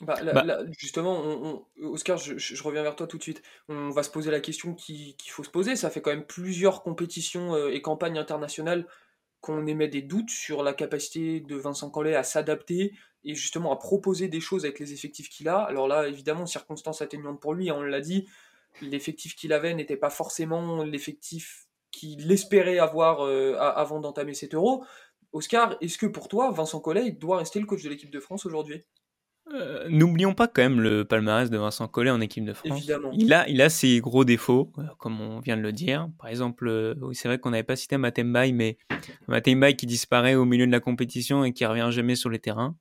Bah, 0.00 0.14
bah 0.22 0.58
justement, 0.78 1.62
Oscar, 1.82 2.16
je, 2.16 2.62
reviens 2.62 2.82
vers 2.82 2.96
toi 2.96 3.06
tout 3.06 3.18
de 3.18 3.22
suite. 3.22 3.42
On 3.68 3.90
va 3.90 4.02
se 4.02 4.10
poser 4.10 4.30
la 4.30 4.40
question 4.40 4.74
qu'il 4.74 5.14
faut 5.28 5.44
se 5.44 5.50
poser. 5.50 5.76
Ça 5.76 5.90
fait 5.90 6.00
quand 6.00 6.10
même 6.10 6.24
plusieurs 6.24 6.82
compétitions 6.82 7.54
euh, 7.54 7.68
et 7.68 7.82
campagnes 7.82 8.18
internationales 8.18 8.86
qu'on 9.40 9.66
émet 9.66 9.88
des 9.88 10.02
doutes 10.02 10.30
sur 10.30 10.62
la 10.62 10.74
capacité 10.74 11.40
de 11.40 11.56
Vincent 11.56 11.90
Collet 11.90 12.14
à 12.14 12.22
s'adapter 12.22 12.92
et 13.24 13.34
justement 13.34 13.72
à 13.72 13.76
proposer 13.76 14.28
des 14.28 14.40
choses 14.40 14.64
avec 14.64 14.78
les 14.78 14.92
effectifs 14.92 15.28
qu'il 15.28 15.48
a. 15.48 15.58
Alors 15.58 15.88
là, 15.88 16.08
évidemment, 16.08 16.46
circonstances 16.46 17.02
atteignantes 17.02 17.40
pour 17.40 17.54
lui, 17.54 17.70
hein, 17.70 17.76
on 17.78 17.82
l'a 17.82 18.00
dit, 18.00 18.28
l'effectif 18.82 19.34
qu'il 19.34 19.52
avait 19.52 19.74
n'était 19.74 19.96
pas 19.96 20.10
forcément 20.10 20.84
l'effectif 20.84 21.66
qu'il 21.90 22.30
espérait 22.30 22.78
avoir 22.78 23.26
euh, 23.26 23.56
avant 23.58 24.00
d'entamer 24.00 24.34
cet 24.34 24.54
euro. 24.54 24.84
Oscar, 25.32 25.76
est-ce 25.80 25.98
que 25.98 26.06
pour 26.06 26.28
toi, 26.28 26.50
Vincent 26.50 26.80
Collet 26.80 27.10
doit 27.10 27.38
rester 27.38 27.60
le 27.60 27.66
coach 27.66 27.82
de 27.82 27.88
l'équipe 27.88 28.10
de 28.10 28.20
France 28.20 28.46
aujourd'hui? 28.46 28.84
Euh, 29.52 29.86
N'oublions 29.88 30.34
pas 30.34 30.48
quand 30.48 30.62
même 30.62 30.80
le 30.80 31.04
palmarès 31.04 31.50
de 31.50 31.58
Vincent 31.58 31.88
Collet 31.88 32.10
en 32.10 32.20
équipe 32.20 32.44
de 32.44 32.52
France. 32.52 32.78
Évidemment. 32.78 33.10
Il 33.12 33.32
a, 33.32 33.48
il 33.48 33.60
a 33.62 33.68
ses 33.68 34.00
gros 34.00 34.24
défauts, 34.24 34.72
euh, 34.78 34.82
comme 34.98 35.20
on 35.20 35.40
vient 35.40 35.56
de 35.56 35.62
le 35.62 35.72
dire. 35.72 36.08
Par 36.18 36.28
exemple, 36.28 36.94
c'est 37.12 37.28
vrai 37.28 37.38
qu'on 37.38 37.50
n'avait 37.50 37.62
pas 37.62 37.76
cité 37.76 37.96
Matembaï, 37.96 38.52
mais 38.52 38.78
Matembaï 39.28 39.76
qui 39.76 39.86
disparaît 39.86 40.34
au 40.34 40.44
milieu 40.44 40.66
de 40.66 40.72
la 40.72 40.80
compétition 40.80 41.44
et 41.44 41.52
qui 41.52 41.64
revient 41.66 41.88
jamais 41.90 42.14
sur 42.14 42.30
les 42.30 42.38
terrains 42.38 42.76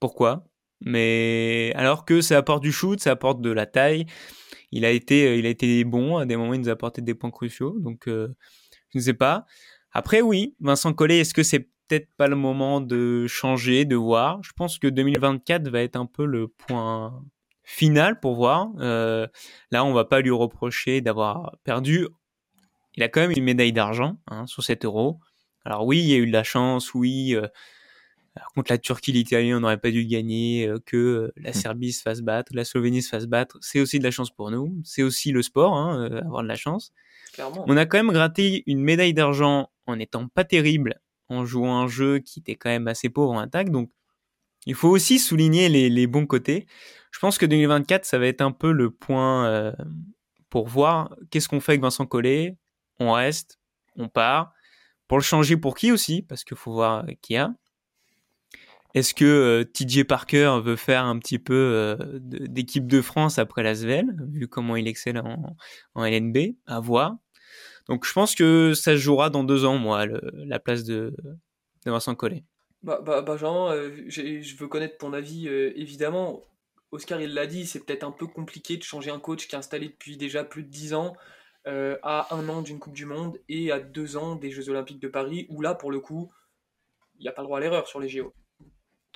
pourquoi? 0.00 0.46
Mais 0.80 1.72
alors 1.76 2.06
que 2.06 2.22
ça 2.22 2.38
apporte 2.38 2.62
du 2.62 2.72
shoot, 2.72 2.98
ça 2.98 3.12
apporte 3.12 3.42
de 3.42 3.50
la 3.50 3.66
taille. 3.66 4.06
Il 4.72 4.84
a 4.84 4.90
été, 4.90 5.26
euh, 5.28 5.36
il 5.36 5.46
a 5.46 5.50
été 5.50 5.84
bon 5.84 6.16
à 6.16 6.26
des 6.26 6.36
moments, 6.36 6.54
il 6.54 6.60
nous 6.60 6.70
a 6.70 6.72
apporté 6.72 7.02
des 7.02 7.14
points 7.14 7.30
cruciaux. 7.30 7.78
Donc, 7.78 8.08
euh, 8.08 8.28
je 8.92 8.98
ne 8.98 9.02
sais 9.04 9.14
pas. 9.14 9.44
Après, 9.92 10.22
oui, 10.22 10.56
Vincent 10.60 10.94
Collet, 10.94 11.18
est-ce 11.18 11.34
que 11.34 11.42
c'est 11.42 11.68
peut-être 11.90 12.08
pas 12.16 12.28
le 12.28 12.36
moment 12.36 12.80
de 12.80 13.26
changer, 13.26 13.84
de 13.84 13.96
voir 13.96 14.42
Je 14.42 14.52
pense 14.52 14.78
que 14.78 14.86
2024 14.86 15.68
va 15.68 15.82
être 15.82 15.96
un 15.96 16.06
peu 16.06 16.24
le 16.24 16.48
point 16.48 17.22
final 17.64 18.20
pour 18.20 18.36
voir. 18.36 18.68
Euh, 18.78 19.26
là, 19.70 19.84
on 19.84 19.92
va 19.92 20.04
pas 20.04 20.20
lui 20.20 20.30
reprocher 20.30 21.00
d'avoir 21.00 21.56
perdu. 21.64 22.06
Il 22.94 23.02
a 23.02 23.08
quand 23.08 23.20
même 23.20 23.32
une 23.32 23.44
médaille 23.44 23.72
d'argent 23.72 24.18
hein, 24.28 24.46
sur 24.46 24.62
7 24.62 24.84
euros. 24.84 25.20
Alors 25.64 25.86
oui, 25.86 25.98
il 25.98 26.08
y 26.08 26.14
a 26.14 26.18
eu 26.18 26.26
de 26.26 26.32
la 26.32 26.44
chance, 26.44 26.94
oui, 26.94 27.36
contre 28.54 28.72
la 28.72 28.78
Turquie, 28.78 29.12
l'Italie, 29.12 29.54
on 29.54 29.60
n'aurait 29.60 29.78
pas 29.78 29.90
dû 29.90 30.06
gagner, 30.06 30.66
euh, 30.66 30.78
que 30.84 30.96
euh, 30.96 31.32
la 31.36 31.50
mmh. 31.50 31.54
Serbie 31.54 31.92
se 31.92 32.02
fasse 32.02 32.20
battre, 32.20 32.52
la 32.54 32.64
Slovénie 32.64 33.02
se 33.02 33.08
fasse 33.08 33.26
battre. 33.26 33.58
C'est 33.60 33.80
aussi 33.80 33.98
de 33.98 34.04
la 34.04 34.10
chance 34.10 34.30
pour 34.30 34.50
nous. 34.50 34.80
C'est 34.84 35.02
aussi 35.02 35.32
le 35.32 35.42
sport, 35.42 35.74
hein, 35.74 36.08
euh, 36.10 36.20
avoir 36.22 36.42
de 36.42 36.48
la 36.48 36.56
chance. 36.56 36.92
On 37.38 37.76
a 37.76 37.86
quand 37.86 37.98
même 37.98 38.12
gratté 38.12 38.62
une 38.66 38.80
médaille 38.80 39.14
d'argent 39.14 39.70
en 39.86 39.98
étant 39.98 40.28
pas 40.28 40.44
terrible, 40.44 41.00
en 41.30 41.44
jouant 41.46 41.78
un 41.78 41.88
jeu 41.88 42.18
qui 42.18 42.40
était 42.40 42.56
quand 42.56 42.70
même 42.70 42.88
assez 42.88 43.08
pauvre 43.08 43.32
en 43.32 43.38
attaque. 43.38 43.70
Donc, 43.70 43.90
il 44.66 44.74
faut 44.74 44.88
aussi 44.88 45.18
souligner 45.18 45.68
les, 45.68 46.06
bons 46.06 46.26
côtés. 46.26 46.66
Je 47.12 47.18
pense 47.18 47.38
que 47.38 47.46
2024, 47.46 48.04
ça 48.04 48.18
va 48.18 48.26
être 48.26 48.42
un 48.42 48.52
peu 48.52 48.72
le 48.72 48.90
point 48.90 49.72
pour 50.50 50.68
voir 50.68 51.16
qu'est-ce 51.30 51.48
qu'on 51.48 51.60
fait 51.60 51.72
avec 51.72 51.82
Vincent 51.82 52.04
Collet. 52.04 52.58
On 52.98 53.12
reste, 53.12 53.58
on 53.96 54.08
part. 54.08 54.52
Pour 55.08 55.18
le 55.18 55.22
changer 55.22 55.56
pour 55.56 55.74
qui 55.74 55.90
aussi, 55.90 56.22
parce 56.22 56.44
qu'il 56.44 56.56
faut 56.56 56.72
voir 56.72 57.06
qui 57.22 57.36
a. 57.36 57.54
Est-ce 58.94 59.14
que 59.14 59.24
euh, 59.24 59.64
TJ 59.64 60.04
Parker 60.04 60.58
veut 60.62 60.76
faire 60.76 61.04
un 61.04 61.18
petit 61.18 61.38
peu 61.38 61.54
euh, 61.54 61.96
d'équipe 62.20 62.88
de 62.88 63.00
France 63.00 63.38
après 63.38 63.62
la 63.62 63.74
Svel, 63.74 64.06
vu 64.28 64.48
comment 64.48 64.74
il 64.74 64.88
excelle 64.88 65.18
en, 65.18 65.56
en, 65.94 66.04
LNB 66.04 66.56
À 66.66 66.80
voir. 66.80 67.16
Donc 67.90 68.06
je 68.06 68.12
pense 68.12 68.34
que 68.34 68.72
ça 68.72 68.92
se 68.92 68.98
jouera 68.98 69.30
dans 69.30 69.44
deux 69.44 69.64
ans, 69.64 69.76
moi, 69.76 70.06
la 70.32 70.60
place 70.60 70.84
de, 70.84 71.12
Vincent 71.84 72.14
Collet. 72.14 72.44
Bah, 72.82 73.00
bah, 73.04 73.20
Benjamin, 73.20 73.72
euh, 73.72 74.04
je 74.08 74.56
veux 74.56 74.68
connaître 74.68 74.96
ton 74.96 75.12
avis, 75.12 75.48
évidemment. 75.48 76.42
Oscar, 76.92 77.20
il 77.20 77.34
l'a 77.34 77.46
dit, 77.46 77.66
c'est 77.66 77.84
peut-être 77.84 78.04
un 78.04 78.12
peu 78.12 78.26
compliqué 78.26 78.76
de 78.76 78.82
changer 78.82 79.10
un 79.10 79.18
coach 79.18 79.48
qui 79.48 79.54
est 79.54 79.58
installé 79.58 79.88
depuis 79.88 80.16
déjà 80.16 80.44
plus 80.44 80.62
de 80.62 80.68
dix 80.68 80.94
ans, 80.94 81.14
à 81.66 82.34
un 82.34 82.48
an 82.48 82.62
d'une 82.62 82.78
Coupe 82.78 82.94
du 82.94 83.06
Monde 83.06 83.38
et 83.48 83.72
à 83.72 83.80
deux 83.80 84.16
ans 84.16 84.36
des 84.36 84.50
Jeux 84.50 84.70
Olympiques 84.70 85.00
de 85.00 85.08
Paris, 85.08 85.46
où 85.50 85.60
là, 85.60 85.74
pour 85.74 85.90
le 85.90 86.00
coup, 86.00 86.32
il 87.18 87.22
n'y 87.22 87.28
a 87.28 87.32
pas 87.32 87.42
le 87.42 87.46
droit 87.46 87.58
à 87.58 87.60
l'erreur 87.60 87.86
sur 87.86 88.00
les 88.00 88.08
JO. 88.08 88.32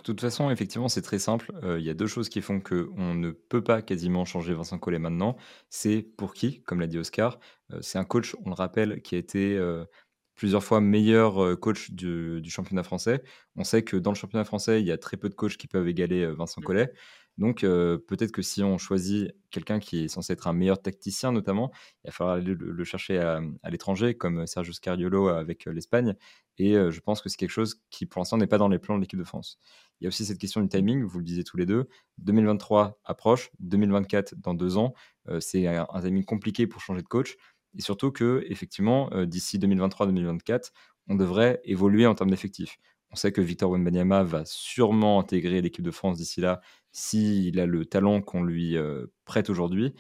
De 0.05 0.13
toute 0.13 0.21
façon, 0.21 0.51
effectivement, 0.51 0.89
c'est 0.89 1.01
très 1.01 1.19
simple. 1.19 1.51
Euh, 1.63 1.81
il 1.81 1.85
y 1.87 1.89
a 1.89 1.95
deux 1.95 2.07
choses 2.07 2.29
qui 2.29 2.43
font 2.43 2.61
qu'on 2.61 3.15
ne 3.15 3.31
peut 3.31 3.65
pas 3.65 3.81
quasiment 3.81 4.27
changer 4.27 4.53
Vincent 4.53 4.79
Collet 4.79 4.99
maintenant. 4.99 5.39
C'est 5.71 6.03
pour 6.19 6.35
qui, 6.35 6.61
comme 6.65 6.79
l'a 6.81 6.87
dit 6.87 6.99
Oscar? 6.99 7.41
Euh, 7.73 7.79
c'est 7.81 7.97
un 7.97 8.05
coach, 8.05 8.37
on 8.45 8.51
le 8.51 8.55
rappelle, 8.55 9.01
qui 9.01 9.15
a 9.15 9.19
été 9.19 9.57
euh, 9.57 9.87
plusieurs 10.35 10.63
fois 10.63 10.83
meilleur 10.83 11.59
coach 11.59 11.91
du, 11.93 12.43
championnat 12.51 12.83
français. 12.83 13.23
On 13.57 13.65
sait 13.65 13.83
que 13.83 13.97
dans 13.97 14.11
le 14.11 14.15
championnat 14.15 14.45
français, 14.45 14.83
il 14.83 14.87
y 14.87 14.93
a 14.93 14.99
très 14.99 15.17
peu 15.17 15.31
de 15.31 15.35
coachs 15.35 15.57
qui 15.57 15.69
peuvent 15.69 15.89
égaler 15.89 16.27
Vincent 16.27 16.61
mmh. 16.61 16.65
Collet. 16.65 16.93
Donc 17.39 17.63
peut-être 17.63 18.31
que 18.31 18.43
si 18.43 18.63
on 18.63 18.79
choisit 18.79 19.33
quelqu'un 19.51 19.81
qui 19.81 20.05
est 20.05 20.09
censé 20.09 20.35
être 20.35 20.47
un 20.47 20.53
meilleur 20.53 20.81
tacticien 20.81 21.33
notamment, 21.33 21.73
il 22.05 22.09
va 22.09 22.13
falloir 22.13 22.37
aller 22.37 22.55
le, 22.55 22.85
chercher 22.85 23.19
à, 23.19 23.41
l'étranger 23.69 24.15
comme 24.15 24.47
Sergio 24.47 24.73
Scariolo 24.73 25.29
avec 25.29 25.65
l'Espagne. 25.65 26.15
Et 26.59 26.75
je 26.75 27.01
pense 27.01 27.23
que 27.23 27.29
c'est 27.29 27.37
quelque 27.37 27.51
chose 27.51 27.83
qui 27.91 28.07
pour 28.07 28.21
l'instant 28.21 28.37
n'est 28.37 28.47
pas 28.47 28.59
dans 28.59 28.69
les 28.69 28.79
plans 28.79 28.97
de 28.97 29.01
l'équipe 29.01 29.19
de 29.19 29.25
France. 29.25 29.59
Il 30.01 30.05
y 30.05 30.07
a 30.07 30.09
aussi 30.09 30.25
cette 30.25 30.39
question 30.39 30.61
du 30.61 30.69
timing, 30.69 31.05
vous 31.05 31.19
le 31.19 31.25
disiez 31.25 31.45
tous 31.45 31.57
les 31.57 31.67
deux. 31.67 31.89
2023 32.19 33.01
approche, 33.05 33.51
2024 33.61 34.35
dans 34.37 34.55
deux 34.55 34.77
ans. 34.77 34.95
c'est 35.41 35.67
un, 35.67 35.87
timing 36.03 36.25
compliqué 36.25 36.67
pour 36.67 36.81
changer 36.81 37.03
de 37.03 37.07
coach. 37.07 37.37
Et 37.77 37.83
surtout 37.83 38.13
que, 38.13 38.45
effectivement, 38.49 39.11
d'ici 39.25 39.59
2023-2024, 39.59 40.71
on 41.09 41.15
devrait 41.15 41.61
évoluer 41.65 42.07
en 42.07 42.15
termes 42.15 42.31
d'effectifs. 42.31 42.79
On 43.11 43.17
sait 43.17 43.33
que 43.33 43.41
Victor 43.41 43.71
Wembanyama 43.71 44.25
va 44.25 44.45
sûrement 44.45 45.21
intégrer 45.21 45.63
l'équipe 45.63 45.85
de 45.85 45.91
France 45.91 46.19
d'ici 46.19 46.41
là 46.41 46.61
s'il 46.91 47.61
a 47.61 47.67
le 47.67 47.87
talent 47.87 48.21
qu'on 48.21 48.43
lui 48.43 48.77
prête 49.25 49.51
aujourd'hui. 49.51 49.95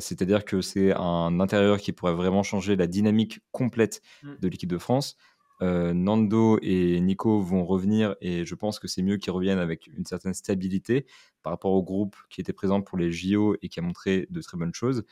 C'est-à-dire 0.00 0.44
que 0.44 0.60
c'est 0.60 0.92
un 0.92 1.38
intérieur 1.38 1.78
qui 1.78 1.92
pourrait 1.92 2.14
vraiment 2.14 2.42
changer 2.42 2.74
la 2.74 2.86
dynamique 2.86 3.40
complète 3.52 4.02
mmh. 4.22 4.34
de 4.40 4.48
l'équipe 4.48 4.70
de 4.70 4.78
France. 4.78 5.16
Nando 5.60 6.58
et 6.60 7.00
Nico 7.00 7.40
vont 7.40 7.64
revenir 7.64 8.14
et 8.20 8.44
je 8.44 8.54
pense 8.54 8.78
que 8.78 8.88
c'est 8.88 9.02
mieux 9.02 9.16
qu'ils 9.16 9.32
reviennent 9.32 9.58
avec 9.58 9.86
une 9.86 10.04
certaine 10.04 10.34
stabilité 10.34 11.06
par 11.42 11.52
rapport 11.52 11.72
au 11.72 11.82
groupe 11.82 12.16
qui 12.28 12.40
était 12.40 12.52
présent 12.52 12.82
pour 12.82 12.98
les 12.98 13.10
JO 13.10 13.56
et 13.62 13.68
qui 13.68 13.80
a 13.80 13.82
montré 13.82 14.26
de 14.30 14.42
très 14.42 14.58
bonnes 14.58 14.74
choses. 14.74 15.04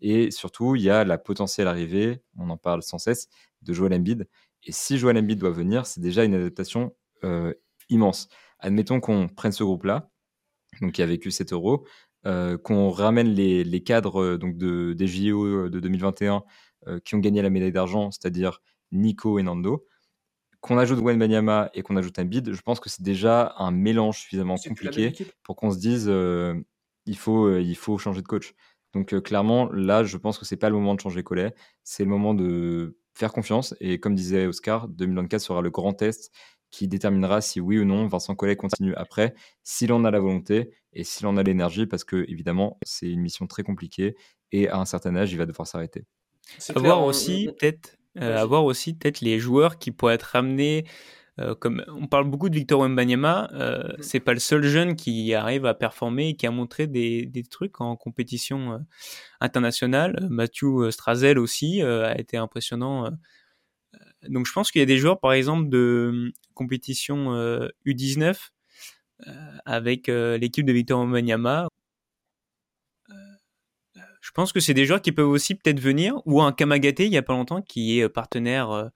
Et 0.00 0.32
surtout, 0.32 0.74
il 0.74 0.82
y 0.82 0.90
a 0.90 1.04
la 1.04 1.18
potentielle 1.18 1.68
arrivée, 1.68 2.22
on 2.36 2.50
en 2.50 2.56
parle 2.56 2.82
sans 2.82 2.98
cesse, 2.98 3.28
de 3.62 3.72
Joel 3.72 3.94
Embiid. 3.94 4.28
Et 4.64 4.72
si 4.72 4.98
Joel 4.98 5.18
Embiid 5.18 5.38
doit 5.38 5.50
venir, 5.50 5.86
c'est 5.86 6.00
déjà 6.00 6.24
une 6.24 6.34
adaptation 6.34 6.94
immense. 7.88 8.28
Admettons 8.58 9.00
qu'on 9.00 9.28
prenne 9.28 9.52
ce 9.52 9.64
groupe-là, 9.64 10.10
donc 10.80 10.92
qui 10.92 11.02
a 11.02 11.06
vécu 11.06 11.30
7 11.30 11.52
euros, 11.52 11.84
euh, 12.26 12.56
qu'on 12.56 12.90
ramène 12.90 13.28
les, 13.28 13.82
cadres 13.82 14.22
euh, 14.22 14.38
donc 14.38 14.56
de, 14.56 14.92
des 14.92 15.08
JO 15.08 15.44
euh, 15.44 15.70
de 15.70 15.80
2021 15.80 16.44
qui 17.04 17.14
ont 17.14 17.18
gagné 17.18 17.42
la 17.42 17.50
médaille 17.50 17.70
d'argent, 17.70 18.10
c'est-à-dire 18.10 18.60
Nico 18.90 19.38
et 19.38 19.44
Nando, 19.44 19.86
qu'on 20.62 20.78
ajoute 20.78 21.00
Gwen 21.00 21.18
Banyama 21.18 21.70
et 21.74 21.82
qu'on 21.82 21.96
ajoute 21.96 22.18
un 22.18 22.24
bid, 22.24 22.54
je 22.54 22.62
pense 22.62 22.80
que 22.80 22.88
c'est 22.88 23.02
déjà 23.02 23.54
un 23.58 23.70
mélange 23.70 24.20
suffisamment 24.20 24.56
compliqué 24.56 25.12
pour 25.42 25.56
qu'on 25.56 25.70
se 25.70 25.78
dise 25.78 26.06
il, 27.06 27.16
faut, 27.18 27.58
il 27.58 27.76
faut 27.76 27.98
changer 27.98 28.22
de 28.22 28.26
coach. 28.26 28.54
Donc 28.94 29.18
clairement, 29.22 29.70
là, 29.70 30.04
je 30.04 30.16
pense 30.16 30.38
que 30.38 30.44
c'est 30.44 30.56
pas 30.56 30.70
le 30.70 30.76
moment 30.76 30.94
de 30.94 31.00
changer 31.00 31.22
Collet, 31.22 31.54
c'est 31.82 32.04
le 32.04 32.10
moment 32.10 32.32
de 32.32 32.96
faire 33.14 33.32
confiance. 33.32 33.74
Et 33.80 33.98
comme 33.98 34.14
disait 34.14 34.46
Oscar, 34.46 34.88
2024 34.88 35.40
sera 35.40 35.60
le 35.60 35.70
grand 35.70 35.92
test 35.92 36.32
qui 36.70 36.88
déterminera 36.88 37.40
si 37.40 37.60
oui 37.60 37.78
ou 37.78 37.84
non 37.84 38.06
Vincent 38.06 38.34
Collet 38.34 38.56
continue 38.56 38.94
après, 38.94 39.34
s'il 39.62 39.92
en 39.92 40.04
a 40.04 40.10
la 40.10 40.20
volonté 40.20 40.70
et 40.94 41.04
s'il 41.04 41.26
en 41.26 41.36
a 41.36 41.42
l'énergie, 41.42 41.86
parce 41.86 42.02
que 42.02 42.24
évidemment 42.28 42.78
c'est 42.82 43.08
une 43.08 43.20
mission 43.20 43.46
très 43.46 43.62
compliquée 43.62 44.16
et 44.52 44.68
à 44.68 44.78
un 44.78 44.86
certain 44.86 45.14
âge 45.14 45.32
il 45.32 45.38
va 45.38 45.46
devoir 45.46 45.68
s'arrêter. 45.68 46.04
Avoir 46.74 47.04
aussi 47.04 47.48
peut-être, 47.58 47.96
euh, 48.20 48.36
avoir 48.36 48.64
aussi 48.64 48.94
peut-être 48.94 49.20
les 49.20 49.38
joueurs 49.38 49.78
qui 49.78 49.90
pourraient 49.90 50.14
être 50.14 50.22
ramenés. 50.22 50.84
Euh, 51.40 51.54
comme 51.54 51.82
on 51.88 52.06
parle 52.06 52.28
beaucoup 52.28 52.50
de 52.50 52.54
Victor 52.54 52.80
Wembanyama, 52.80 53.48
euh, 53.54 53.82
mm-hmm. 53.82 54.02
c'est 54.02 54.20
pas 54.20 54.34
le 54.34 54.38
seul 54.38 54.62
jeune 54.64 54.96
qui 54.96 55.32
arrive 55.32 55.64
à 55.64 55.72
performer 55.72 56.28
et 56.28 56.36
qui 56.36 56.46
a 56.46 56.50
montré 56.50 56.86
des, 56.86 57.24
des 57.24 57.42
trucs 57.42 57.80
en 57.80 57.96
compétition 57.96 58.72
euh, 58.74 58.78
internationale. 59.40 60.26
Mathieu 60.28 60.90
Strazel 60.90 61.38
aussi 61.38 61.80
a 61.82 62.18
été 62.18 62.36
impressionnant 62.36 63.10
donc 64.28 64.46
je 64.46 64.52
pense 64.52 64.70
qu'il 64.70 64.80
y 64.80 64.82
a 64.82 64.86
des 64.86 64.98
joueurs, 64.98 65.20
par 65.20 65.32
exemple, 65.32 65.68
de 65.68 66.08
hum, 66.12 66.32
compétition 66.54 67.32
U19 67.86 68.22
euh, 68.22 68.34
euh, 69.28 69.56
avec 69.64 70.08
euh, 70.08 70.38
l'équipe 70.38 70.64
de 70.66 70.72
Victor 70.72 71.00
Wembanyama. 71.00 71.68
Je 74.22 74.30
pense 74.30 74.52
que 74.52 74.60
c'est 74.60 74.72
des 74.72 74.86
joueurs 74.86 75.02
qui 75.02 75.12
peuvent 75.12 75.28
aussi 75.28 75.54
peut-être 75.54 75.80
venir, 75.80 76.22
ou 76.24 76.40
un 76.40 76.52
Kamagate 76.52 77.00
il 77.00 77.12
y 77.12 77.18
a 77.18 77.22
pas 77.22 77.34
longtemps 77.34 77.60
qui 77.60 78.00
est 78.00 78.08
partenaire 78.08 78.90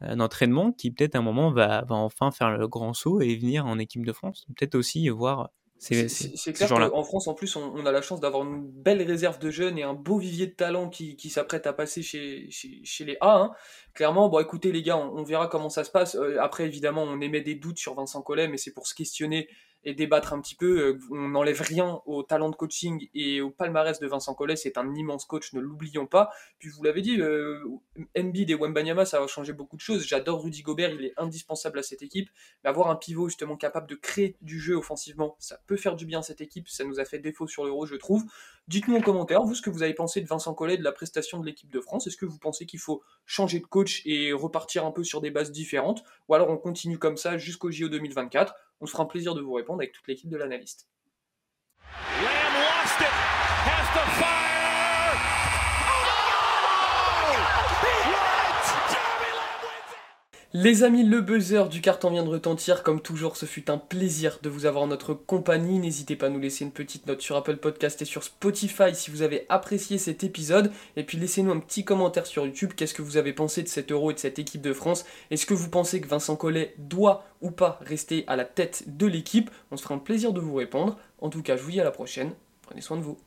d'entraînement, 0.00 0.70
qui 0.70 0.92
peut-être 0.92 1.16
à 1.16 1.18
un 1.18 1.22
moment 1.22 1.50
va, 1.50 1.82
va 1.82 1.96
enfin 1.96 2.30
faire 2.30 2.56
le 2.56 2.68
grand 2.68 2.92
saut 2.92 3.20
et 3.20 3.34
venir 3.36 3.66
en 3.66 3.78
équipe 3.78 4.06
de 4.06 4.12
France. 4.12 4.46
Peut-être 4.54 4.76
aussi 4.76 5.08
voir 5.08 5.50
c'est 5.78 6.52
clair 6.54 6.68
qu'en 6.68 7.04
France, 7.04 7.28
en 7.28 7.34
plus, 7.34 7.54
on, 7.56 7.84
a 7.84 7.92
la 7.92 8.00
chance 8.00 8.20
d'avoir 8.20 8.44
une 8.44 8.66
belle 8.66 9.02
réserve 9.02 9.38
de 9.38 9.50
jeunes 9.50 9.78
et 9.78 9.82
un 9.82 9.92
beau 9.92 10.18
vivier 10.18 10.46
de 10.46 10.54
talents 10.54 10.88
qui, 10.88 11.16
qui 11.16 11.28
s'apprête 11.28 11.66
à 11.66 11.72
passer 11.72 12.02
chez, 12.02 12.48
chez, 12.50 13.04
les 13.04 13.18
A. 13.20 13.36
Hein. 13.36 13.50
Clairement, 13.94 14.28
bon, 14.28 14.40
écoutez, 14.40 14.72
les 14.72 14.82
gars, 14.82 14.96
on, 14.96 15.22
verra 15.22 15.48
comment 15.48 15.68
ça 15.68 15.84
se 15.84 15.90
passe. 15.90 16.14
Euh, 16.14 16.38
après, 16.40 16.64
évidemment, 16.64 17.02
on 17.02 17.20
émet 17.20 17.42
des 17.42 17.54
doutes 17.54 17.78
sur 17.78 17.94
Vincent 17.94 18.22
Collet, 18.22 18.48
mais 18.48 18.56
c'est 18.56 18.72
pour 18.72 18.86
se 18.86 18.94
questionner 18.94 19.48
et 19.84 19.94
débattre 19.94 20.32
un 20.32 20.40
petit 20.40 20.54
peu. 20.54 20.80
Euh, 20.80 20.98
on 21.10 21.28
n'enlève 21.28 21.60
rien 21.60 22.00
au 22.06 22.22
talent 22.22 22.50
de 22.50 22.56
coaching 22.56 23.08
et 23.14 23.40
au 23.40 23.50
palmarès 23.50 23.98
de 24.00 24.06
Vincent 24.06 24.34
Collet. 24.34 24.56
C'est 24.56 24.78
un 24.78 24.94
immense 24.94 25.24
coach, 25.24 25.52
ne 25.52 25.60
l'oublions 25.60 26.06
pas. 26.06 26.30
Puis 26.58 26.68
vous 26.68 26.82
l'avez 26.82 27.02
dit, 27.02 27.20
euh, 27.20 27.62
Embiid 28.18 28.50
et 28.50 28.54
Wembanyama, 28.54 29.04
ça 29.04 29.20
va 29.20 29.26
changer 29.26 29.52
beaucoup 29.52 29.76
de 29.76 29.80
choses. 29.80 30.04
J'adore 30.06 30.42
Rudy 30.42 30.62
Gobert, 30.62 30.90
il 30.90 31.04
est 31.04 31.14
indispensable 31.16 31.78
à 31.78 31.82
cette 31.82 32.02
équipe. 32.02 32.28
Mais 32.64 32.70
avoir 32.70 32.90
un 32.90 32.96
pivot 32.96 33.28
justement 33.28 33.56
capable 33.56 33.86
de 33.88 33.94
créer 33.94 34.36
du 34.42 34.60
jeu 34.60 34.74
offensivement, 34.74 35.36
ça 35.38 35.60
peut 35.66 35.76
faire 35.76 35.96
du 35.96 36.04
bien 36.04 36.18
à 36.18 36.22
cette 36.22 36.40
équipe. 36.40 36.68
Ça 36.68 36.84
nous 36.84 36.98
a 36.98 37.04
fait 37.04 37.18
défaut 37.18 37.46
sur 37.46 37.64
l'Euro, 37.64 37.86
je 37.86 37.94
trouve. 37.96 38.24
Dites-nous 38.68 38.96
en 38.96 39.00
commentaire, 39.00 39.44
vous, 39.44 39.54
ce 39.54 39.62
que 39.62 39.70
vous 39.70 39.84
avez 39.84 39.94
pensé 39.94 40.20
de 40.20 40.26
Vincent 40.26 40.52
Collet, 40.52 40.76
de 40.76 40.82
la 40.82 40.90
prestation 40.90 41.38
de 41.38 41.46
l'équipe 41.46 41.70
de 41.70 41.80
France. 41.80 42.08
Est-ce 42.08 42.16
que 42.16 42.26
vous 42.26 42.38
pensez 42.38 42.66
qu'il 42.66 42.80
faut 42.80 43.02
changer 43.24 43.60
de 43.60 43.66
coach 43.66 44.02
et 44.04 44.32
repartir 44.32 44.84
un 44.84 44.90
peu 44.90 45.04
sur 45.04 45.20
des 45.20 45.30
bases 45.30 45.52
différentes? 45.52 46.02
Ou 46.28 46.34
alors 46.34 46.50
on 46.50 46.56
continue 46.56 46.98
comme 46.98 47.16
ça 47.16 47.38
jusqu'au 47.38 47.70
JO 47.70 47.88
2024 47.88 48.54
on 48.80 48.86
se 48.86 48.92
fera 48.92 49.04
un 49.04 49.06
plaisir 49.06 49.34
de 49.34 49.40
vous 49.40 49.52
répondre 49.52 49.80
avec 49.80 49.92
toute 49.92 50.06
l'équipe 50.08 50.30
de 50.30 50.36
l'analyste. 50.36 50.88
Les 60.52 60.84
amis, 60.84 61.02
le 61.02 61.20
buzzer 61.20 61.68
du 61.68 61.80
carton 61.80 62.08
vient 62.08 62.22
de 62.22 62.30
retentir. 62.30 62.84
Comme 62.84 63.00
toujours, 63.00 63.36
ce 63.36 63.46
fut 63.46 63.68
un 63.68 63.78
plaisir 63.78 64.38
de 64.42 64.48
vous 64.48 64.64
avoir 64.64 64.84
en 64.84 64.86
notre 64.86 65.12
compagnie. 65.12 65.80
N'hésitez 65.80 66.14
pas 66.14 66.26
à 66.26 66.28
nous 66.30 66.38
laisser 66.38 66.64
une 66.64 66.70
petite 66.70 67.06
note 67.08 67.20
sur 67.20 67.36
Apple 67.36 67.56
Podcast 67.56 68.00
et 68.00 68.04
sur 68.04 68.22
Spotify 68.22 68.94
si 68.94 69.10
vous 69.10 69.22
avez 69.22 69.44
apprécié 69.48 69.98
cet 69.98 70.22
épisode. 70.22 70.70
Et 70.94 71.02
puis 71.02 71.18
laissez-nous 71.18 71.50
un 71.50 71.58
petit 71.58 71.84
commentaire 71.84 72.26
sur 72.26 72.46
YouTube. 72.46 72.72
Qu'est-ce 72.76 72.94
que 72.94 73.02
vous 73.02 73.16
avez 73.16 73.32
pensé 73.32 73.64
de 73.64 73.68
cet 73.68 73.90
euro 73.90 74.12
et 74.12 74.14
de 74.14 74.20
cette 74.20 74.38
équipe 74.38 74.62
de 74.62 74.72
France? 74.72 75.04
Est-ce 75.32 75.46
que 75.46 75.54
vous 75.54 75.68
pensez 75.68 76.00
que 76.00 76.08
Vincent 76.08 76.36
Collet 76.36 76.74
doit 76.78 77.24
ou 77.42 77.50
pas 77.50 77.80
rester 77.82 78.24
à 78.28 78.36
la 78.36 78.44
tête 78.44 78.84
de 78.86 79.06
l'équipe? 79.06 79.50
On 79.72 79.76
se 79.76 79.82
fera 79.82 79.96
un 79.96 79.98
plaisir 79.98 80.32
de 80.32 80.40
vous 80.40 80.54
répondre. 80.54 80.96
En 81.20 81.28
tout 81.28 81.42
cas, 81.42 81.56
je 81.56 81.62
vous 81.62 81.72
dis 81.72 81.80
à 81.80 81.84
la 81.84 81.90
prochaine. 81.90 82.30
Prenez 82.62 82.80
soin 82.80 82.96
de 82.96 83.02
vous. 83.02 83.18